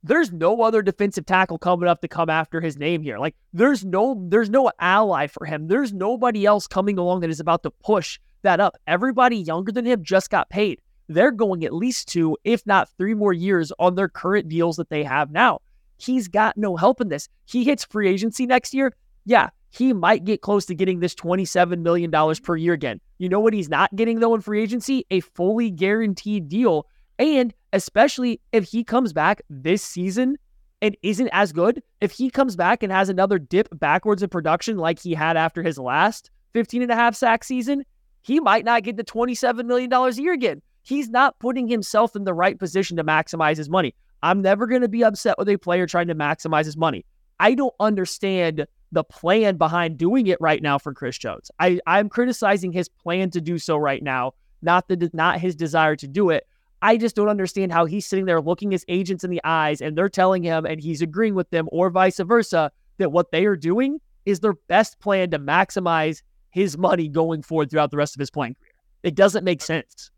[0.03, 3.19] there's no other defensive tackle coming up to come after his name here.
[3.19, 5.69] Like there's no there's no ally for him.
[5.69, 8.77] There's nobody else coming along that is about to push that up.
[8.87, 10.81] Everybody younger than him just got paid.
[11.09, 14.91] They're going at least two, if not three more years on their current deals that
[14.91, 15.61] they have now.
[15.99, 17.29] He's got no help in this.
[17.45, 18.93] He hits free agency next year.
[19.25, 22.11] Yeah, he might get close to getting this $27 million
[22.43, 23.01] per year again.
[23.19, 25.07] You know what he's not getting, though, in free agency?
[25.11, 26.87] A fully guaranteed deal.
[27.19, 30.37] And especially if he comes back this season
[30.83, 34.77] and isn't as good, if he comes back and has another dip backwards in production
[34.77, 37.85] like he had after his last 15 and a half sack season,
[38.23, 40.61] he might not get the $27 million a year again.
[40.83, 43.95] He's not putting himself in the right position to maximize his money.
[44.23, 47.05] I'm never going to be upset with a player trying to maximize his money.
[47.41, 48.67] I don't understand
[48.97, 51.51] the plan behind doing it right now for Chris Jones.
[51.61, 54.33] I, I'm criticizing his plan to do so right now,
[54.63, 56.47] not the not his desire to do it.
[56.81, 59.99] I just don't understand how he's sitting there looking his agents in the eyes and
[59.99, 63.55] they're telling him and he's agreeing with them or vice versa that what they are
[63.55, 68.21] doing is their best plan to maximize his money going forward throughout the rest of
[68.21, 68.73] his playing career.
[69.03, 70.11] It doesn't make sense.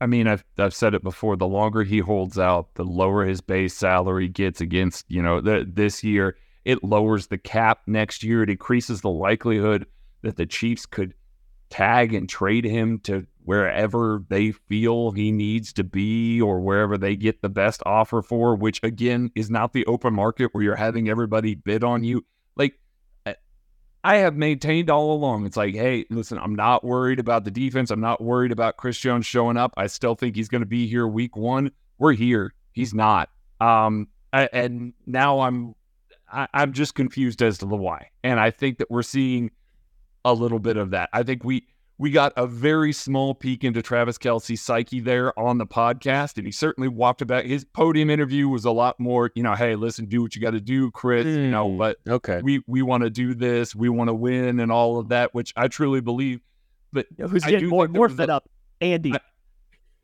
[0.00, 1.36] I mean, I've I've said it before.
[1.36, 5.64] The longer he holds out, the lower his base salary gets against you know the,
[5.72, 6.36] this year.
[6.66, 8.42] It lowers the cap next year.
[8.42, 9.86] It increases the likelihood
[10.22, 11.14] that the Chiefs could
[11.70, 17.14] tag and trade him to wherever they feel he needs to be or wherever they
[17.14, 21.08] get the best offer for, which again is not the open market where you're having
[21.08, 22.26] everybody bid on you.
[22.56, 22.74] Like,
[24.02, 25.46] I have maintained all along.
[25.46, 27.92] It's like, hey, listen, I'm not worried about the defense.
[27.92, 29.72] I'm not worried about Chris Jones showing up.
[29.76, 31.70] I still think he's going to be here week one.
[31.98, 32.54] We're here.
[32.72, 33.30] He's not.
[33.60, 35.76] Um, and now I'm
[36.32, 38.10] I, I'm just confused as to the why.
[38.24, 39.50] And I think that we're seeing
[40.24, 41.08] a little bit of that.
[41.12, 41.66] I think we
[41.98, 46.44] we got a very small peek into Travis Kelce's psyche there on the podcast, and
[46.44, 50.04] he certainly walked about his podium interview was a lot more, you know, hey, listen,
[50.04, 51.24] do what you got to do, Chris.
[51.24, 52.40] You know, Mm, but Okay.
[52.42, 55.54] we we want to do this, we want to win, and all of that, which
[55.56, 56.40] I truly believe.
[56.92, 58.48] But who's getting more more fed up?
[58.80, 59.14] Andy.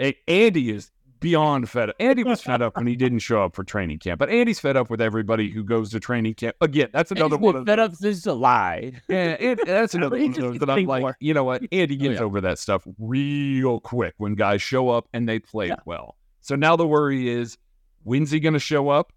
[0.01, 0.91] I- Andy is
[1.23, 1.97] beyond fed up.
[2.01, 4.77] Andy was fed up when he didn't show up for training camp, but Andy's fed
[4.77, 6.57] up with everybody who goes to training camp.
[6.61, 8.93] Again, that's another one of fed up is a lie.
[9.09, 11.17] yeah, it, that's another He one of that I'm like, more.
[11.21, 11.63] you know what?
[11.73, 12.25] Andy gets yeah.
[12.25, 15.77] over that stuff real quick when guys show up and they play Yeah.
[15.87, 16.17] well.
[16.41, 17.57] So now the worry is,
[18.03, 19.13] when's he going to show up?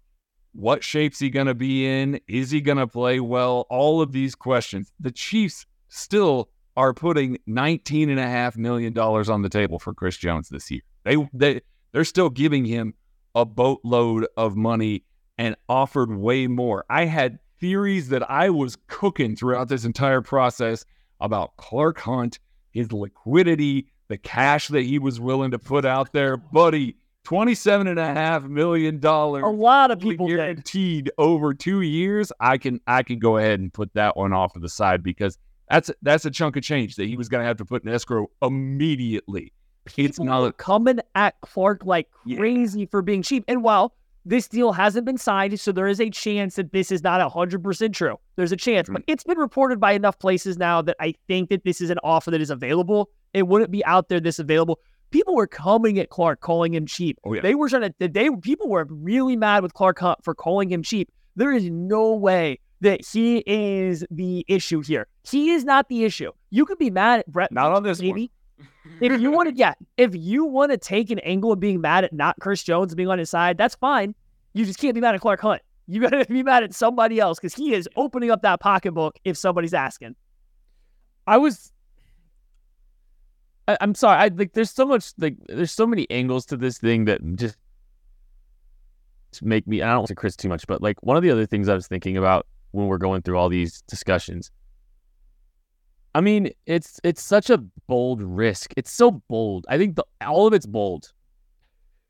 [0.52, 2.18] What shape's he going to be in?
[2.28, 3.66] Is he going to play well?
[3.68, 4.90] All of these questions.
[5.00, 9.92] The Chiefs still are putting nineteen and a half million dollars on the table for
[9.92, 10.80] Chris Jones this year.
[11.04, 11.60] They they
[11.96, 12.92] they're still giving him
[13.34, 15.02] a boatload of money
[15.38, 16.84] and offered way more.
[16.90, 20.84] I had theories that I was cooking throughout this entire process
[21.22, 22.38] about Clark Hunt,
[22.70, 26.36] his liquidity, the cash that he was willing to put out there.
[26.52, 29.02] Buddy, $27.5 million.
[29.02, 30.36] a lot of people did.
[30.36, 32.30] guaranteed over two years.
[32.40, 35.38] I can I can go ahead and put that one off to the side because
[35.70, 38.26] that's that's a chunk of change that he was gonna have to put in escrow
[38.42, 39.54] immediately.
[39.86, 42.38] It's People not coming at Clark like Yeah.
[42.38, 43.44] crazy for being cheap.
[43.48, 47.02] And while this deal hasn't been signed, so there is a chance that this is
[47.02, 48.16] not hundred percent true.
[48.36, 48.94] There's a chance, Mm.
[48.94, 51.98] but it's been reported by enough places now that I think that this is an
[52.02, 53.10] offer that is available.
[53.34, 54.80] It wouldn't be out there this available.
[55.12, 57.18] People were coming at Clark, calling him cheap.
[57.24, 57.40] Oh, yeah.
[57.40, 58.08] They were trying to.
[58.08, 61.10] They people were really mad with Clark Hunt for calling him cheap.
[61.36, 65.06] There is no way that he is the issue here.
[65.22, 66.32] He is not the issue.
[66.50, 67.52] You could be mad at Brett.
[67.52, 68.28] not on this one.
[69.00, 72.04] If you want to, yeah, if you want to take an angle of being mad
[72.04, 74.14] at not Chris Jones being on his side, that's fine.
[74.54, 75.62] You just can't be mad at Clark Hunt.
[75.86, 79.18] You got to be mad at somebody else because he is opening up that pocketbook
[79.24, 80.16] if somebody's asking.
[81.26, 81.72] I was.
[83.68, 84.18] I, I'm sorry.
[84.18, 84.52] I like.
[84.52, 85.12] There's so much.
[85.18, 87.56] Like, there's so many angles to this thing that just
[89.42, 89.82] make me.
[89.82, 91.74] I don't want to Chris too much, but like one of the other things I
[91.74, 94.50] was thinking about when we're going through all these discussions.
[96.16, 98.72] I mean, it's it's such a bold risk.
[98.74, 99.66] It's so bold.
[99.68, 101.12] I think the all of it's bold.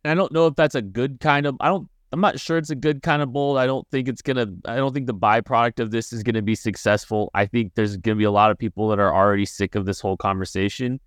[0.04, 1.56] And I don't know if that's a good kind of.
[1.58, 1.88] I don't.
[2.12, 3.58] I'm not sure it's a good kind of bold.
[3.58, 4.46] I don't think it's gonna.
[4.64, 7.32] I don't think the byproduct of this is gonna be successful.
[7.34, 9.98] I think there's gonna be a lot of people that are already sick of this
[9.98, 11.00] whole conversation.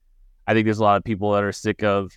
[0.46, 2.12] I think there's a lot of people that are sick of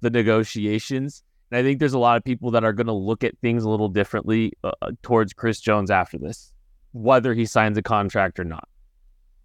[0.00, 3.36] the negotiations, and I think there's a lot of people that are gonna look at
[3.38, 6.52] things a little differently uh, towards Chris Jones after this,
[6.92, 8.68] whether he signs a contract or not.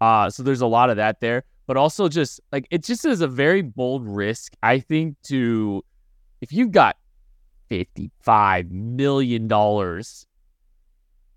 [0.00, 3.20] Uh, so there's a lot of that there, but also just like it just is
[3.20, 5.84] a very bold risk, I think, to
[6.40, 6.96] if you've got
[7.70, 9.48] $55 million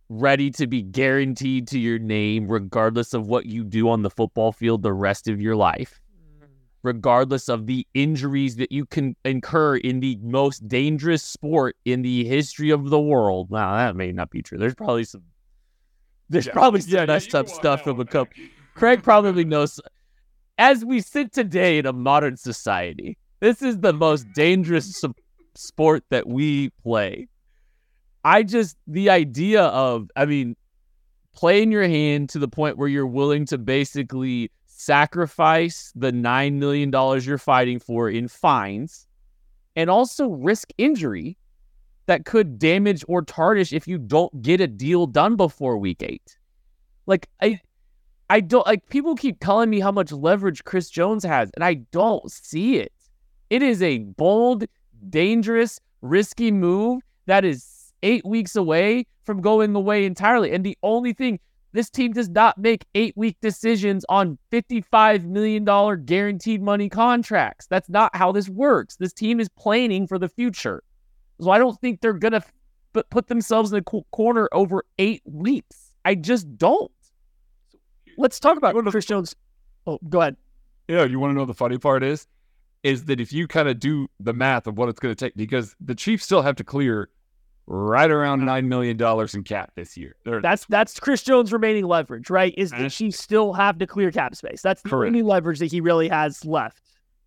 [0.10, 4.51] ready to be guaranteed to your name, regardless of what you do on the football
[4.51, 6.01] field the rest of your life,
[6.84, 12.26] regardless of the injuries that you can incur in the most dangerous sport in the
[12.26, 13.51] history of the world.
[13.51, 14.57] Now, that may not be true.
[14.57, 15.24] There's probably some.
[16.30, 18.34] There's probably some messed up stuff from a couple.
[18.75, 19.80] Craig probably knows.
[20.57, 25.03] As we sit today in a modern society, this is the most dangerous
[25.55, 27.27] sport that we play.
[28.23, 30.55] I just, the idea of, I mean,
[31.34, 36.91] playing your hand to the point where you're willing to basically sacrifice the $9 million
[37.21, 39.07] you're fighting for in fines
[39.75, 41.38] and also risk injury
[42.10, 46.36] that could damage or tarnish if you don't get a deal done before week eight.
[47.05, 47.62] Like, I,
[48.32, 51.76] I don't like people keep telling me how much leverage Chris Jones has, and I
[51.91, 52.91] don't see it.
[53.51, 54.66] It is a bold,
[55.12, 60.51] dangerous, risky move that is eight weeks away from going away entirely.
[60.51, 61.39] And the only thing
[61.74, 65.64] this team does not make eight week decisions on $55 million
[66.05, 67.68] guaranteed money contracts.
[67.68, 68.95] That's not how this works.
[68.95, 70.82] This team is planning for the future.
[71.42, 72.44] So I don't think they're going to
[72.96, 75.94] f- put themselves in a co- corner over eight weeks.
[76.06, 76.92] I just don't.
[78.18, 79.36] Let's talk about Chris Jones.
[79.88, 80.36] Oh, go ahead.
[80.88, 82.28] Yeah, you want to know the funny part is,
[82.84, 85.36] is that if you kind of do the math of what it's going to take,
[85.36, 87.10] because the Chiefs still have to clear
[87.68, 90.16] right around nine million dollars in cap this year.
[90.26, 92.54] They're, That's that's Chris Jones' remaining leverage, right?
[92.58, 94.62] Is that And- she still have to clear cap space?
[94.62, 95.10] That's the Correct.
[95.10, 96.82] only leverage that he really has left.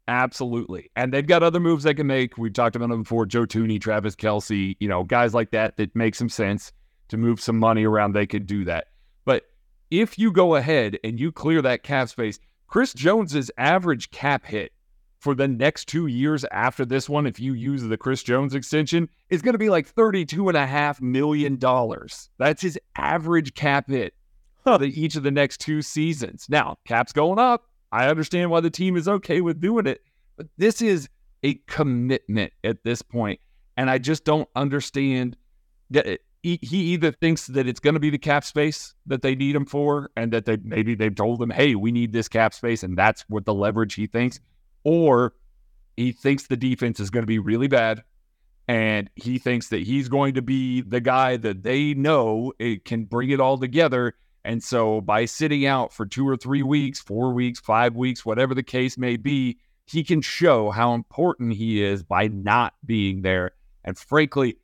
[0.08, 0.90] Absolutely.
[0.96, 2.36] And they've got other moves they can make.
[2.36, 3.26] We've talked about them before.
[3.26, 6.72] Joe Thuney, Travis Kelce, you know, guys like that that make some sense
[7.08, 8.12] to move some money around.
[8.12, 8.86] They could do that.
[9.24, 9.44] But
[9.90, 14.72] if you go ahead and you clear that cap space, Chris Jones's average cap hit
[15.20, 19.08] for the next two years after this one, if you use the Chris Jones extension,
[19.30, 21.58] is going to be like $32.5 million.
[22.38, 24.14] That's his average cap hit
[24.64, 26.46] for the, each of the next two seasons.
[26.48, 27.68] Now, cap's going up.
[27.92, 30.02] I understand why the team is okay with doing it,
[30.36, 31.08] but this is
[31.44, 33.40] a commitment at this point,
[33.76, 35.36] and I just don't understand
[35.90, 39.34] that he, he either thinks that it's going to be the cap space that they
[39.34, 42.54] need him for, and that they maybe they've told him, hey, we need this cap
[42.54, 44.40] space, and that's what the leverage he thinks,
[44.84, 45.34] or
[45.96, 48.02] he thinks the defense is going to be really bad
[48.68, 53.04] and he thinks that he's going to be the guy that they know it can
[53.04, 54.14] bring it all together.
[54.44, 58.54] And so by sitting out for two or three weeks, four weeks, five weeks, whatever
[58.54, 63.52] the case may be, he can show how important he is by not being there.
[63.84, 64.56] And frankly,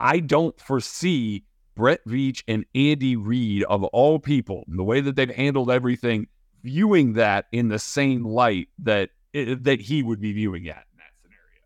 [0.00, 5.30] I don't foresee Brett Veach and Andy Reid, of all people, the way that they've
[5.30, 6.26] handled everything,
[6.62, 10.98] viewing that in the same light that eh, that he would be viewing it in
[10.98, 11.62] that scenario.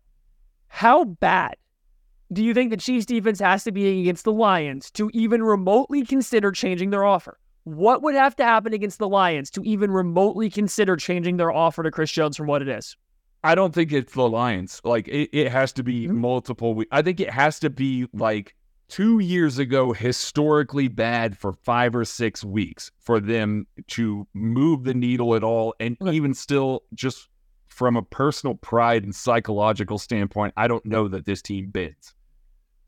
[0.67, 1.55] How bad
[2.33, 6.05] do you think the Chiefs defense has to be against the Lions to even remotely
[6.05, 7.39] consider changing their offer?
[7.63, 11.83] What would have to happen against the Lions to even remotely consider changing their offer
[11.83, 12.95] to Chris Jones from what it is?
[13.43, 14.81] I don't think it's the Lions.
[14.83, 16.19] Like it, it has to be mm-hmm.
[16.19, 16.83] multiple.
[16.91, 18.55] I think it has to be like
[18.87, 24.93] two years ago, historically bad for five or six weeks for them to move the
[24.93, 27.29] needle at all, and even still, just
[27.69, 32.13] from a personal pride and psychological standpoint, I don't know that this team bends.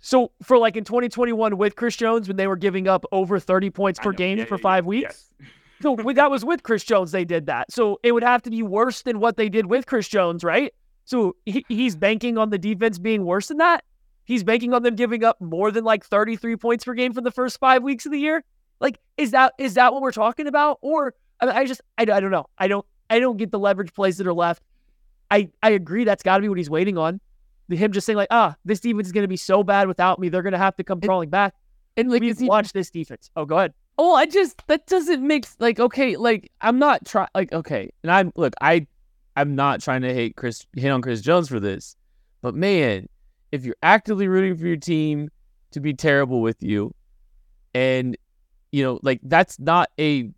[0.06, 3.70] So for like in 2021 with Chris Jones, when they were giving up over 30
[3.70, 5.32] points per game yeah, for five yeah, weeks.
[5.40, 5.50] Yes.
[5.82, 7.14] so that was with Chris Jones.
[7.14, 7.72] They did that.
[7.72, 10.74] So it would have to be worse than what they did with Chris Jones, right?
[11.06, 13.86] So he, he's banking on the defense being worse than that.
[14.26, 17.32] He's banking on them giving up more than like 33 points per game for the
[17.32, 18.44] first five weeks of the year.
[18.82, 20.80] Like, is that is that what we're talking about?
[20.82, 22.48] Or I, mean, I just I, I don't know.
[22.58, 24.64] I don't I don't get the leverage plays that are left.
[25.32, 27.22] I I agree that's got to be what he's waiting on
[27.70, 30.30] him just saying like, ah, this defense is going to be so bad without me,
[30.30, 31.54] they're going to have to come crawling back.
[31.96, 33.30] And like, we watch this defense.
[33.36, 33.74] Oh, go ahead.
[33.98, 38.12] Oh, I just that doesn't make like okay, like I'm not trying like okay, and
[38.12, 38.88] I'm look, I
[39.36, 41.96] I'm not trying to hate Chris hate on Chris Jones for this,
[42.42, 43.08] but man,
[43.52, 45.30] if you're actively rooting for your team
[45.72, 46.94] to be terrible with you,
[47.76, 48.18] and
[48.72, 50.32] you know like that's not a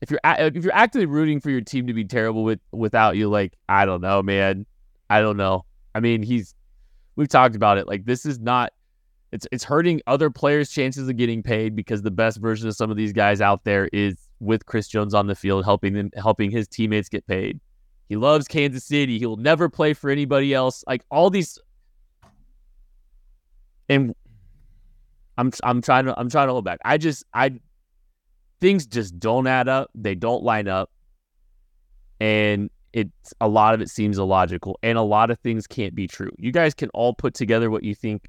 [0.00, 3.28] if you're if you're actively rooting for your team to be terrible with without you,
[3.28, 4.66] like I don't know, man,
[5.08, 5.64] I don't know.
[5.98, 6.54] I mean, he's
[7.16, 7.88] we've talked about it.
[7.88, 8.72] Like this is not
[9.32, 12.88] it's it's hurting other players' chances of getting paid because the best version of some
[12.88, 16.52] of these guys out there is with Chris Jones on the field, helping them helping
[16.52, 17.58] his teammates get paid.
[18.08, 19.18] He loves Kansas City.
[19.18, 20.84] He will never play for anybody else.
[20.86, 21.58] Like all these
[23.88, 24.14] and
[25.36, 26.78] I'm I'm trying to I'm trying to hold back.
[26.84, 27.58] I just I
[28.60, 29.90] things just don't add up.
[29.96, 30.92] They don't line up.
[32.20, 36.06] And it's a lot of it seems illogical and a lot of things can't be
[36.06, 36.30] true.
[36.38, 38.28] You guys can all put together what you think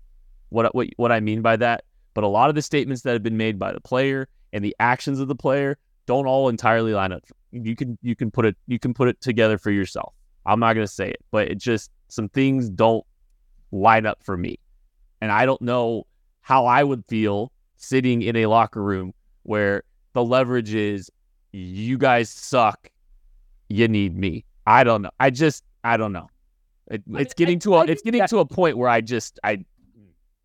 [0.50, 1.84] what what what I mean by that,
[2.14, 4.76] but a lot of the statements that have been made by the player and the
[4.80, 7.24] actions of the player don't all entirely line up.
[7.52, 10.14] You can you can put it you can put it together for yourself.
[10.46, 13.06] I'm not going to say it, but it just some things don't
[13.72, 14.60] line up for me.
[15.22, 16.08] And I don't know
[16.42, 19.84] how I would feel sitting in a locker room where
[20.14, 21.12] the leverage is
[21.52, 22.90] you guys suck,
[23.70, 24.46] you need me.
[24.70, 25.10] I don't know.
[25.20, 26.30] I just I don't know.
[26.92, 29.40] It, it's getting I, to a it's getting that, to a point where I just
[29.44, 29.66] I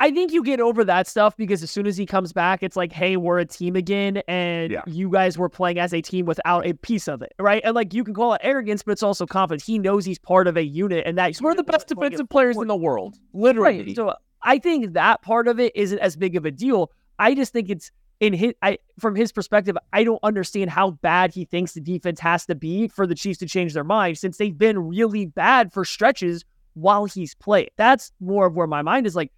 [0.01, 2.77] I think you get over that stuff because as soon as he comes back, it's
[2.77, 4.83] like, hey, we're a team again, and yeah.
[4.87, 7.63] you guys were playing as a team without a piece of it, right?
[7.65, 9.65] And like you can call it arrogance, but it's also confidence.
[9.65, 12.67] He knows he's part of a unit, and that we're the best defensive players in
[12.67, 13.85] the world, literally.
[13.85, 13.97] Right.
[13.97, 16.91] So I think that part of it isn't as big of a deal.
[17.19, 17.91] I just think it's
[18.25, 22.19] in his I from his perspective, I don't understand how bad he thinks the defense
[22.21, 25.73] has to be for the Chiefs to change their mind since they've been really bad
[25.75, 27.71] for stretches while he's played.
[27.77, 29.31] That's more of where my mind is like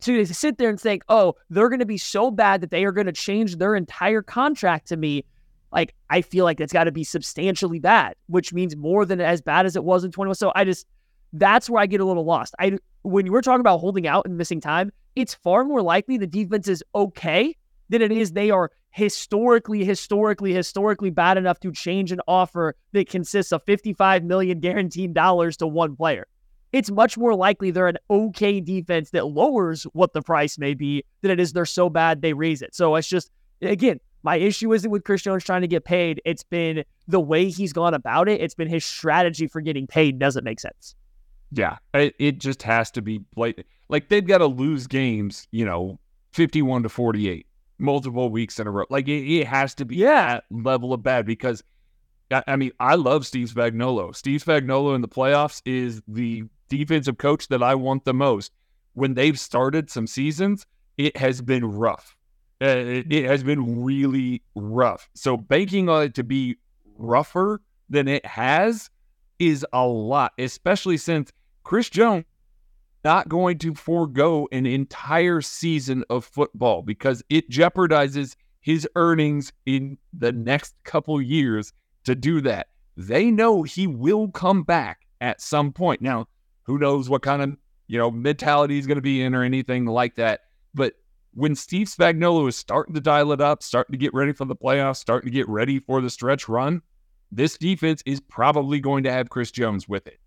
[0.00, 2.92] to sit there and think, "Oh, they're going to be so bad that they are
[2.92, 5.24] going to change their entire contract to me."
[5.70, 9.40] Like I feel like it's got to be substantially bad, which means more than as
[9.40, 10.34] bad as it was in 21.
[10.34, 10.86] So I just
[11.34, 12.52] that's where I get a little lost.
[12.58, 16.16] I when you were talking about holding out and missing time, it's far more likely
[16.16, 17.54] the defense is okay
[17.90, 23.08] than it is they are historically, historically, historically bad enough to change an offer that
[23.08, 26.26] consists of 55 million guaranteed dollars to one player.
[26.72, 31.04] It's much more likely they're an okay defense that lowers what the price may be
[31.20, 32.74] than it is they're so bad they raise it.
[32.74, 33.30] So it's just
[33.60, 36.20] again, my issue isn't with Chris Jones trying to get paid.
[36.24, 38.40] It's been the way he's gone about it.
[38.40, 40.94] It's been his strategy for getting paid doesn't make sense.
[41.50, 43.66] Yeah, it, it just has to be blatant.
[43.88, 45.98] Like they've got to lose games, you know,
[46.32, 47.46] 51 to 48
[47.80, 48.84] multiple weeks in a row.
[48.90, 50.40] Like it, it has to be yeah.
[50.50, 51.62] level of bad because
[52.30, 54.14] I, I mean, I love Steve Spagnuolo.
[54.14, 58.52] Steve Spagnuolo in the playoffs is the defensive coach that I want the most.
[58.94, 60.66] When they've started some seasons,
[60.98, 62.16] it has been rough.
[62.62, 65.08] Uh, it, it has been really rough.
[65.14, 66.56] So banking on it to be
[66.96, 68.90] rougher than it has
[69.38, 72.24] is a lot, especially since Chris Jones
[73.04, 79.96] not going to forego an entire season of football because it jeopardizes his earnings in
[80.12, 81.72] the next couple years
[82.04, 82.68] to do that.
[82.96, 86.02] They know he will come back at some point.
[86.02, 86.26] Now,
[86.64, 89.86] who knows what kind of, you know, mentality he's going to be in or anything
[89.86, 90.40] like that.
[90.74, 90.94] But
[91.34, 94.56] when Steve Spagnuolo is starting to dial it up, starting to get ready for the
[94.56, 96.82] playoffs, starting to get ready for the stretch run,
[97.32, 100.18] this defense is probably going to have Chris Jones with it.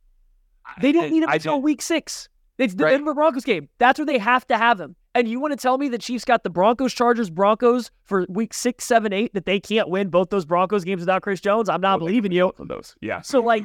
[0.82, 2.30] They don't need him I until don't- week six.
[2.58, 2.92] It's the Right.
[2.92, 3.68] Denver Broncos game.
[3.80, 4.96] That's where they have to have him.
[5.16, 8.54] And you want to tell me the Chiefs got the Broncos, Chargers, Broncos for week
[8.54, 11.70] six, seven, eight that they can't win both those Broncos games without Chris Jones?
[11.70, 12.52] I'm not believing you.
[12.60, 12.96] Those.
[13.02, 13.22] Yeah.
[13.22, 13.64] So like,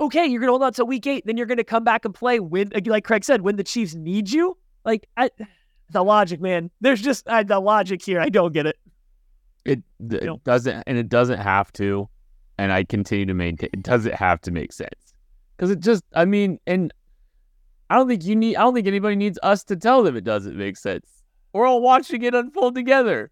[0.00, 2.40] okay, you're gonna hold on till week eight, then you're gonna come back and play
[2.40, 4.56] when, like Craig said, when the Chiefs need you.
[4.84, 5.30] Like, I,
[5.90, 6.70] the logic, man.
[6.80, 8.20] There's just uh, the logic here.
[8.20, 8.76] I don't get it.
[9.64, 10.40] It, it know.
[10.44, 12.08] doesn't, and it doesn't have to.
[12.58, 15.14] And I continue to maintain it doesn't have to make sense
[15.56, 16.04] because it just.
[16.14, 16.92] I mean, and
[17.90, 18.56] I don't think you need.
[18.56, 21.06] I don't think anybody needs us to tell them it doesn't make sense.
[21.52, 23.30] We're all watching it unfold together,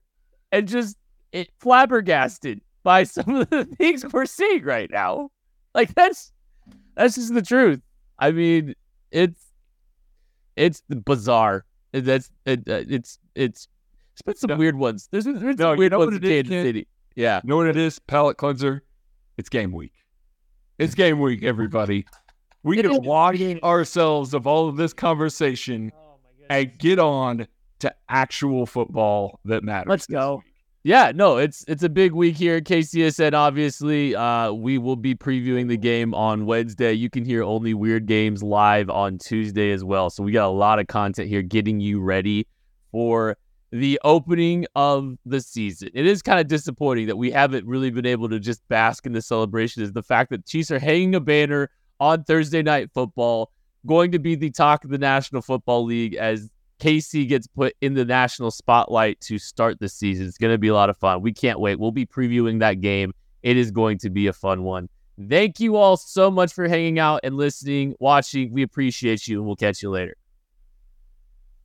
[0.52, 0.96] and just
[1.32, 5.30] it flabbergasted by some of the things we're seeing right now.
[5.74, 6.32] Like that's
[6.96, 7.80] that's just the truth.
[8.18, 8.74] I mean,
[9.10, 9.40] it's
[10.56, 11.64] it's bizarre.
[11.92, 13.68] That's it, uh, it's it's
[14.12, 14.56] it's been some No.
[14.56, 15.08] weird ones.
[15.10, 16.64] There's been there's No, some you weird know ones in Kansas Ken?
[16.64, 16.86] City.
[17.16, 17.40] Yeah.
[17.42, 17.98] You know what it is?
[17.98, 18.82] Palate cleanser.
[19.38, 19.94] It's game week.
[20.78, 22.04] It's game week, everybody.
[22.62, 25.92] We can wash ourselves of all of this conversation
[26.48, 27.46] and get on
[27.80, 29.88] to actual football that matters.
[29.88, 30.36] Let's go.
[30.36, 30.44] week.
[30.82, 33.34] Yeah, no, it's it's a big week here at KCSN.
[33.34, 36.94] Obviously, uh, we will be previewing the game on Wednesday.
[36.94, 40.08] You can hear only weird games live on Tuesday as well.
[40.08, 42.46] So we got a lot of content here getting you ready
[42.92, 43.36] for
[43.72, 45.90] the opening of the season.
[45.92, 49.12] It is kind of disappointing that we haven't really been able to just bask in
[49.12, 49.82] the celebration.
[49.82, 51.68] Is the fact that Chiefs are hanging a banner
[52.00, 53.52] on Thursday night football,
[53.86, 57.94] going to be the talk of the National Football League as KC gets put in
[57.94, 60.26] the national spotlight to start the season.
[60.26, 61.20] It's going to be a lot of fun.
[61.20, 61.78] We can't wait.
[61.78, 63.12] We'll be previewing that game.
[63.42, 64.88] It is going to be a fun one.
[65.28, 68.52] Thank you all so much for hanging out and listening, watching.
[68.52, 70.16] We appreciate you, and we'll catch you later.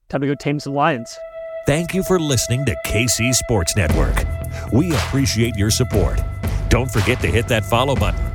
[0.10, 1.18] Time to go tame some lions.
[1.66, 4.16] Thank you for listening to KC Sports Network.
[4.72, 6.20] We appreciate your support.
[6.70, 8.35] Don't forget to hit that follow button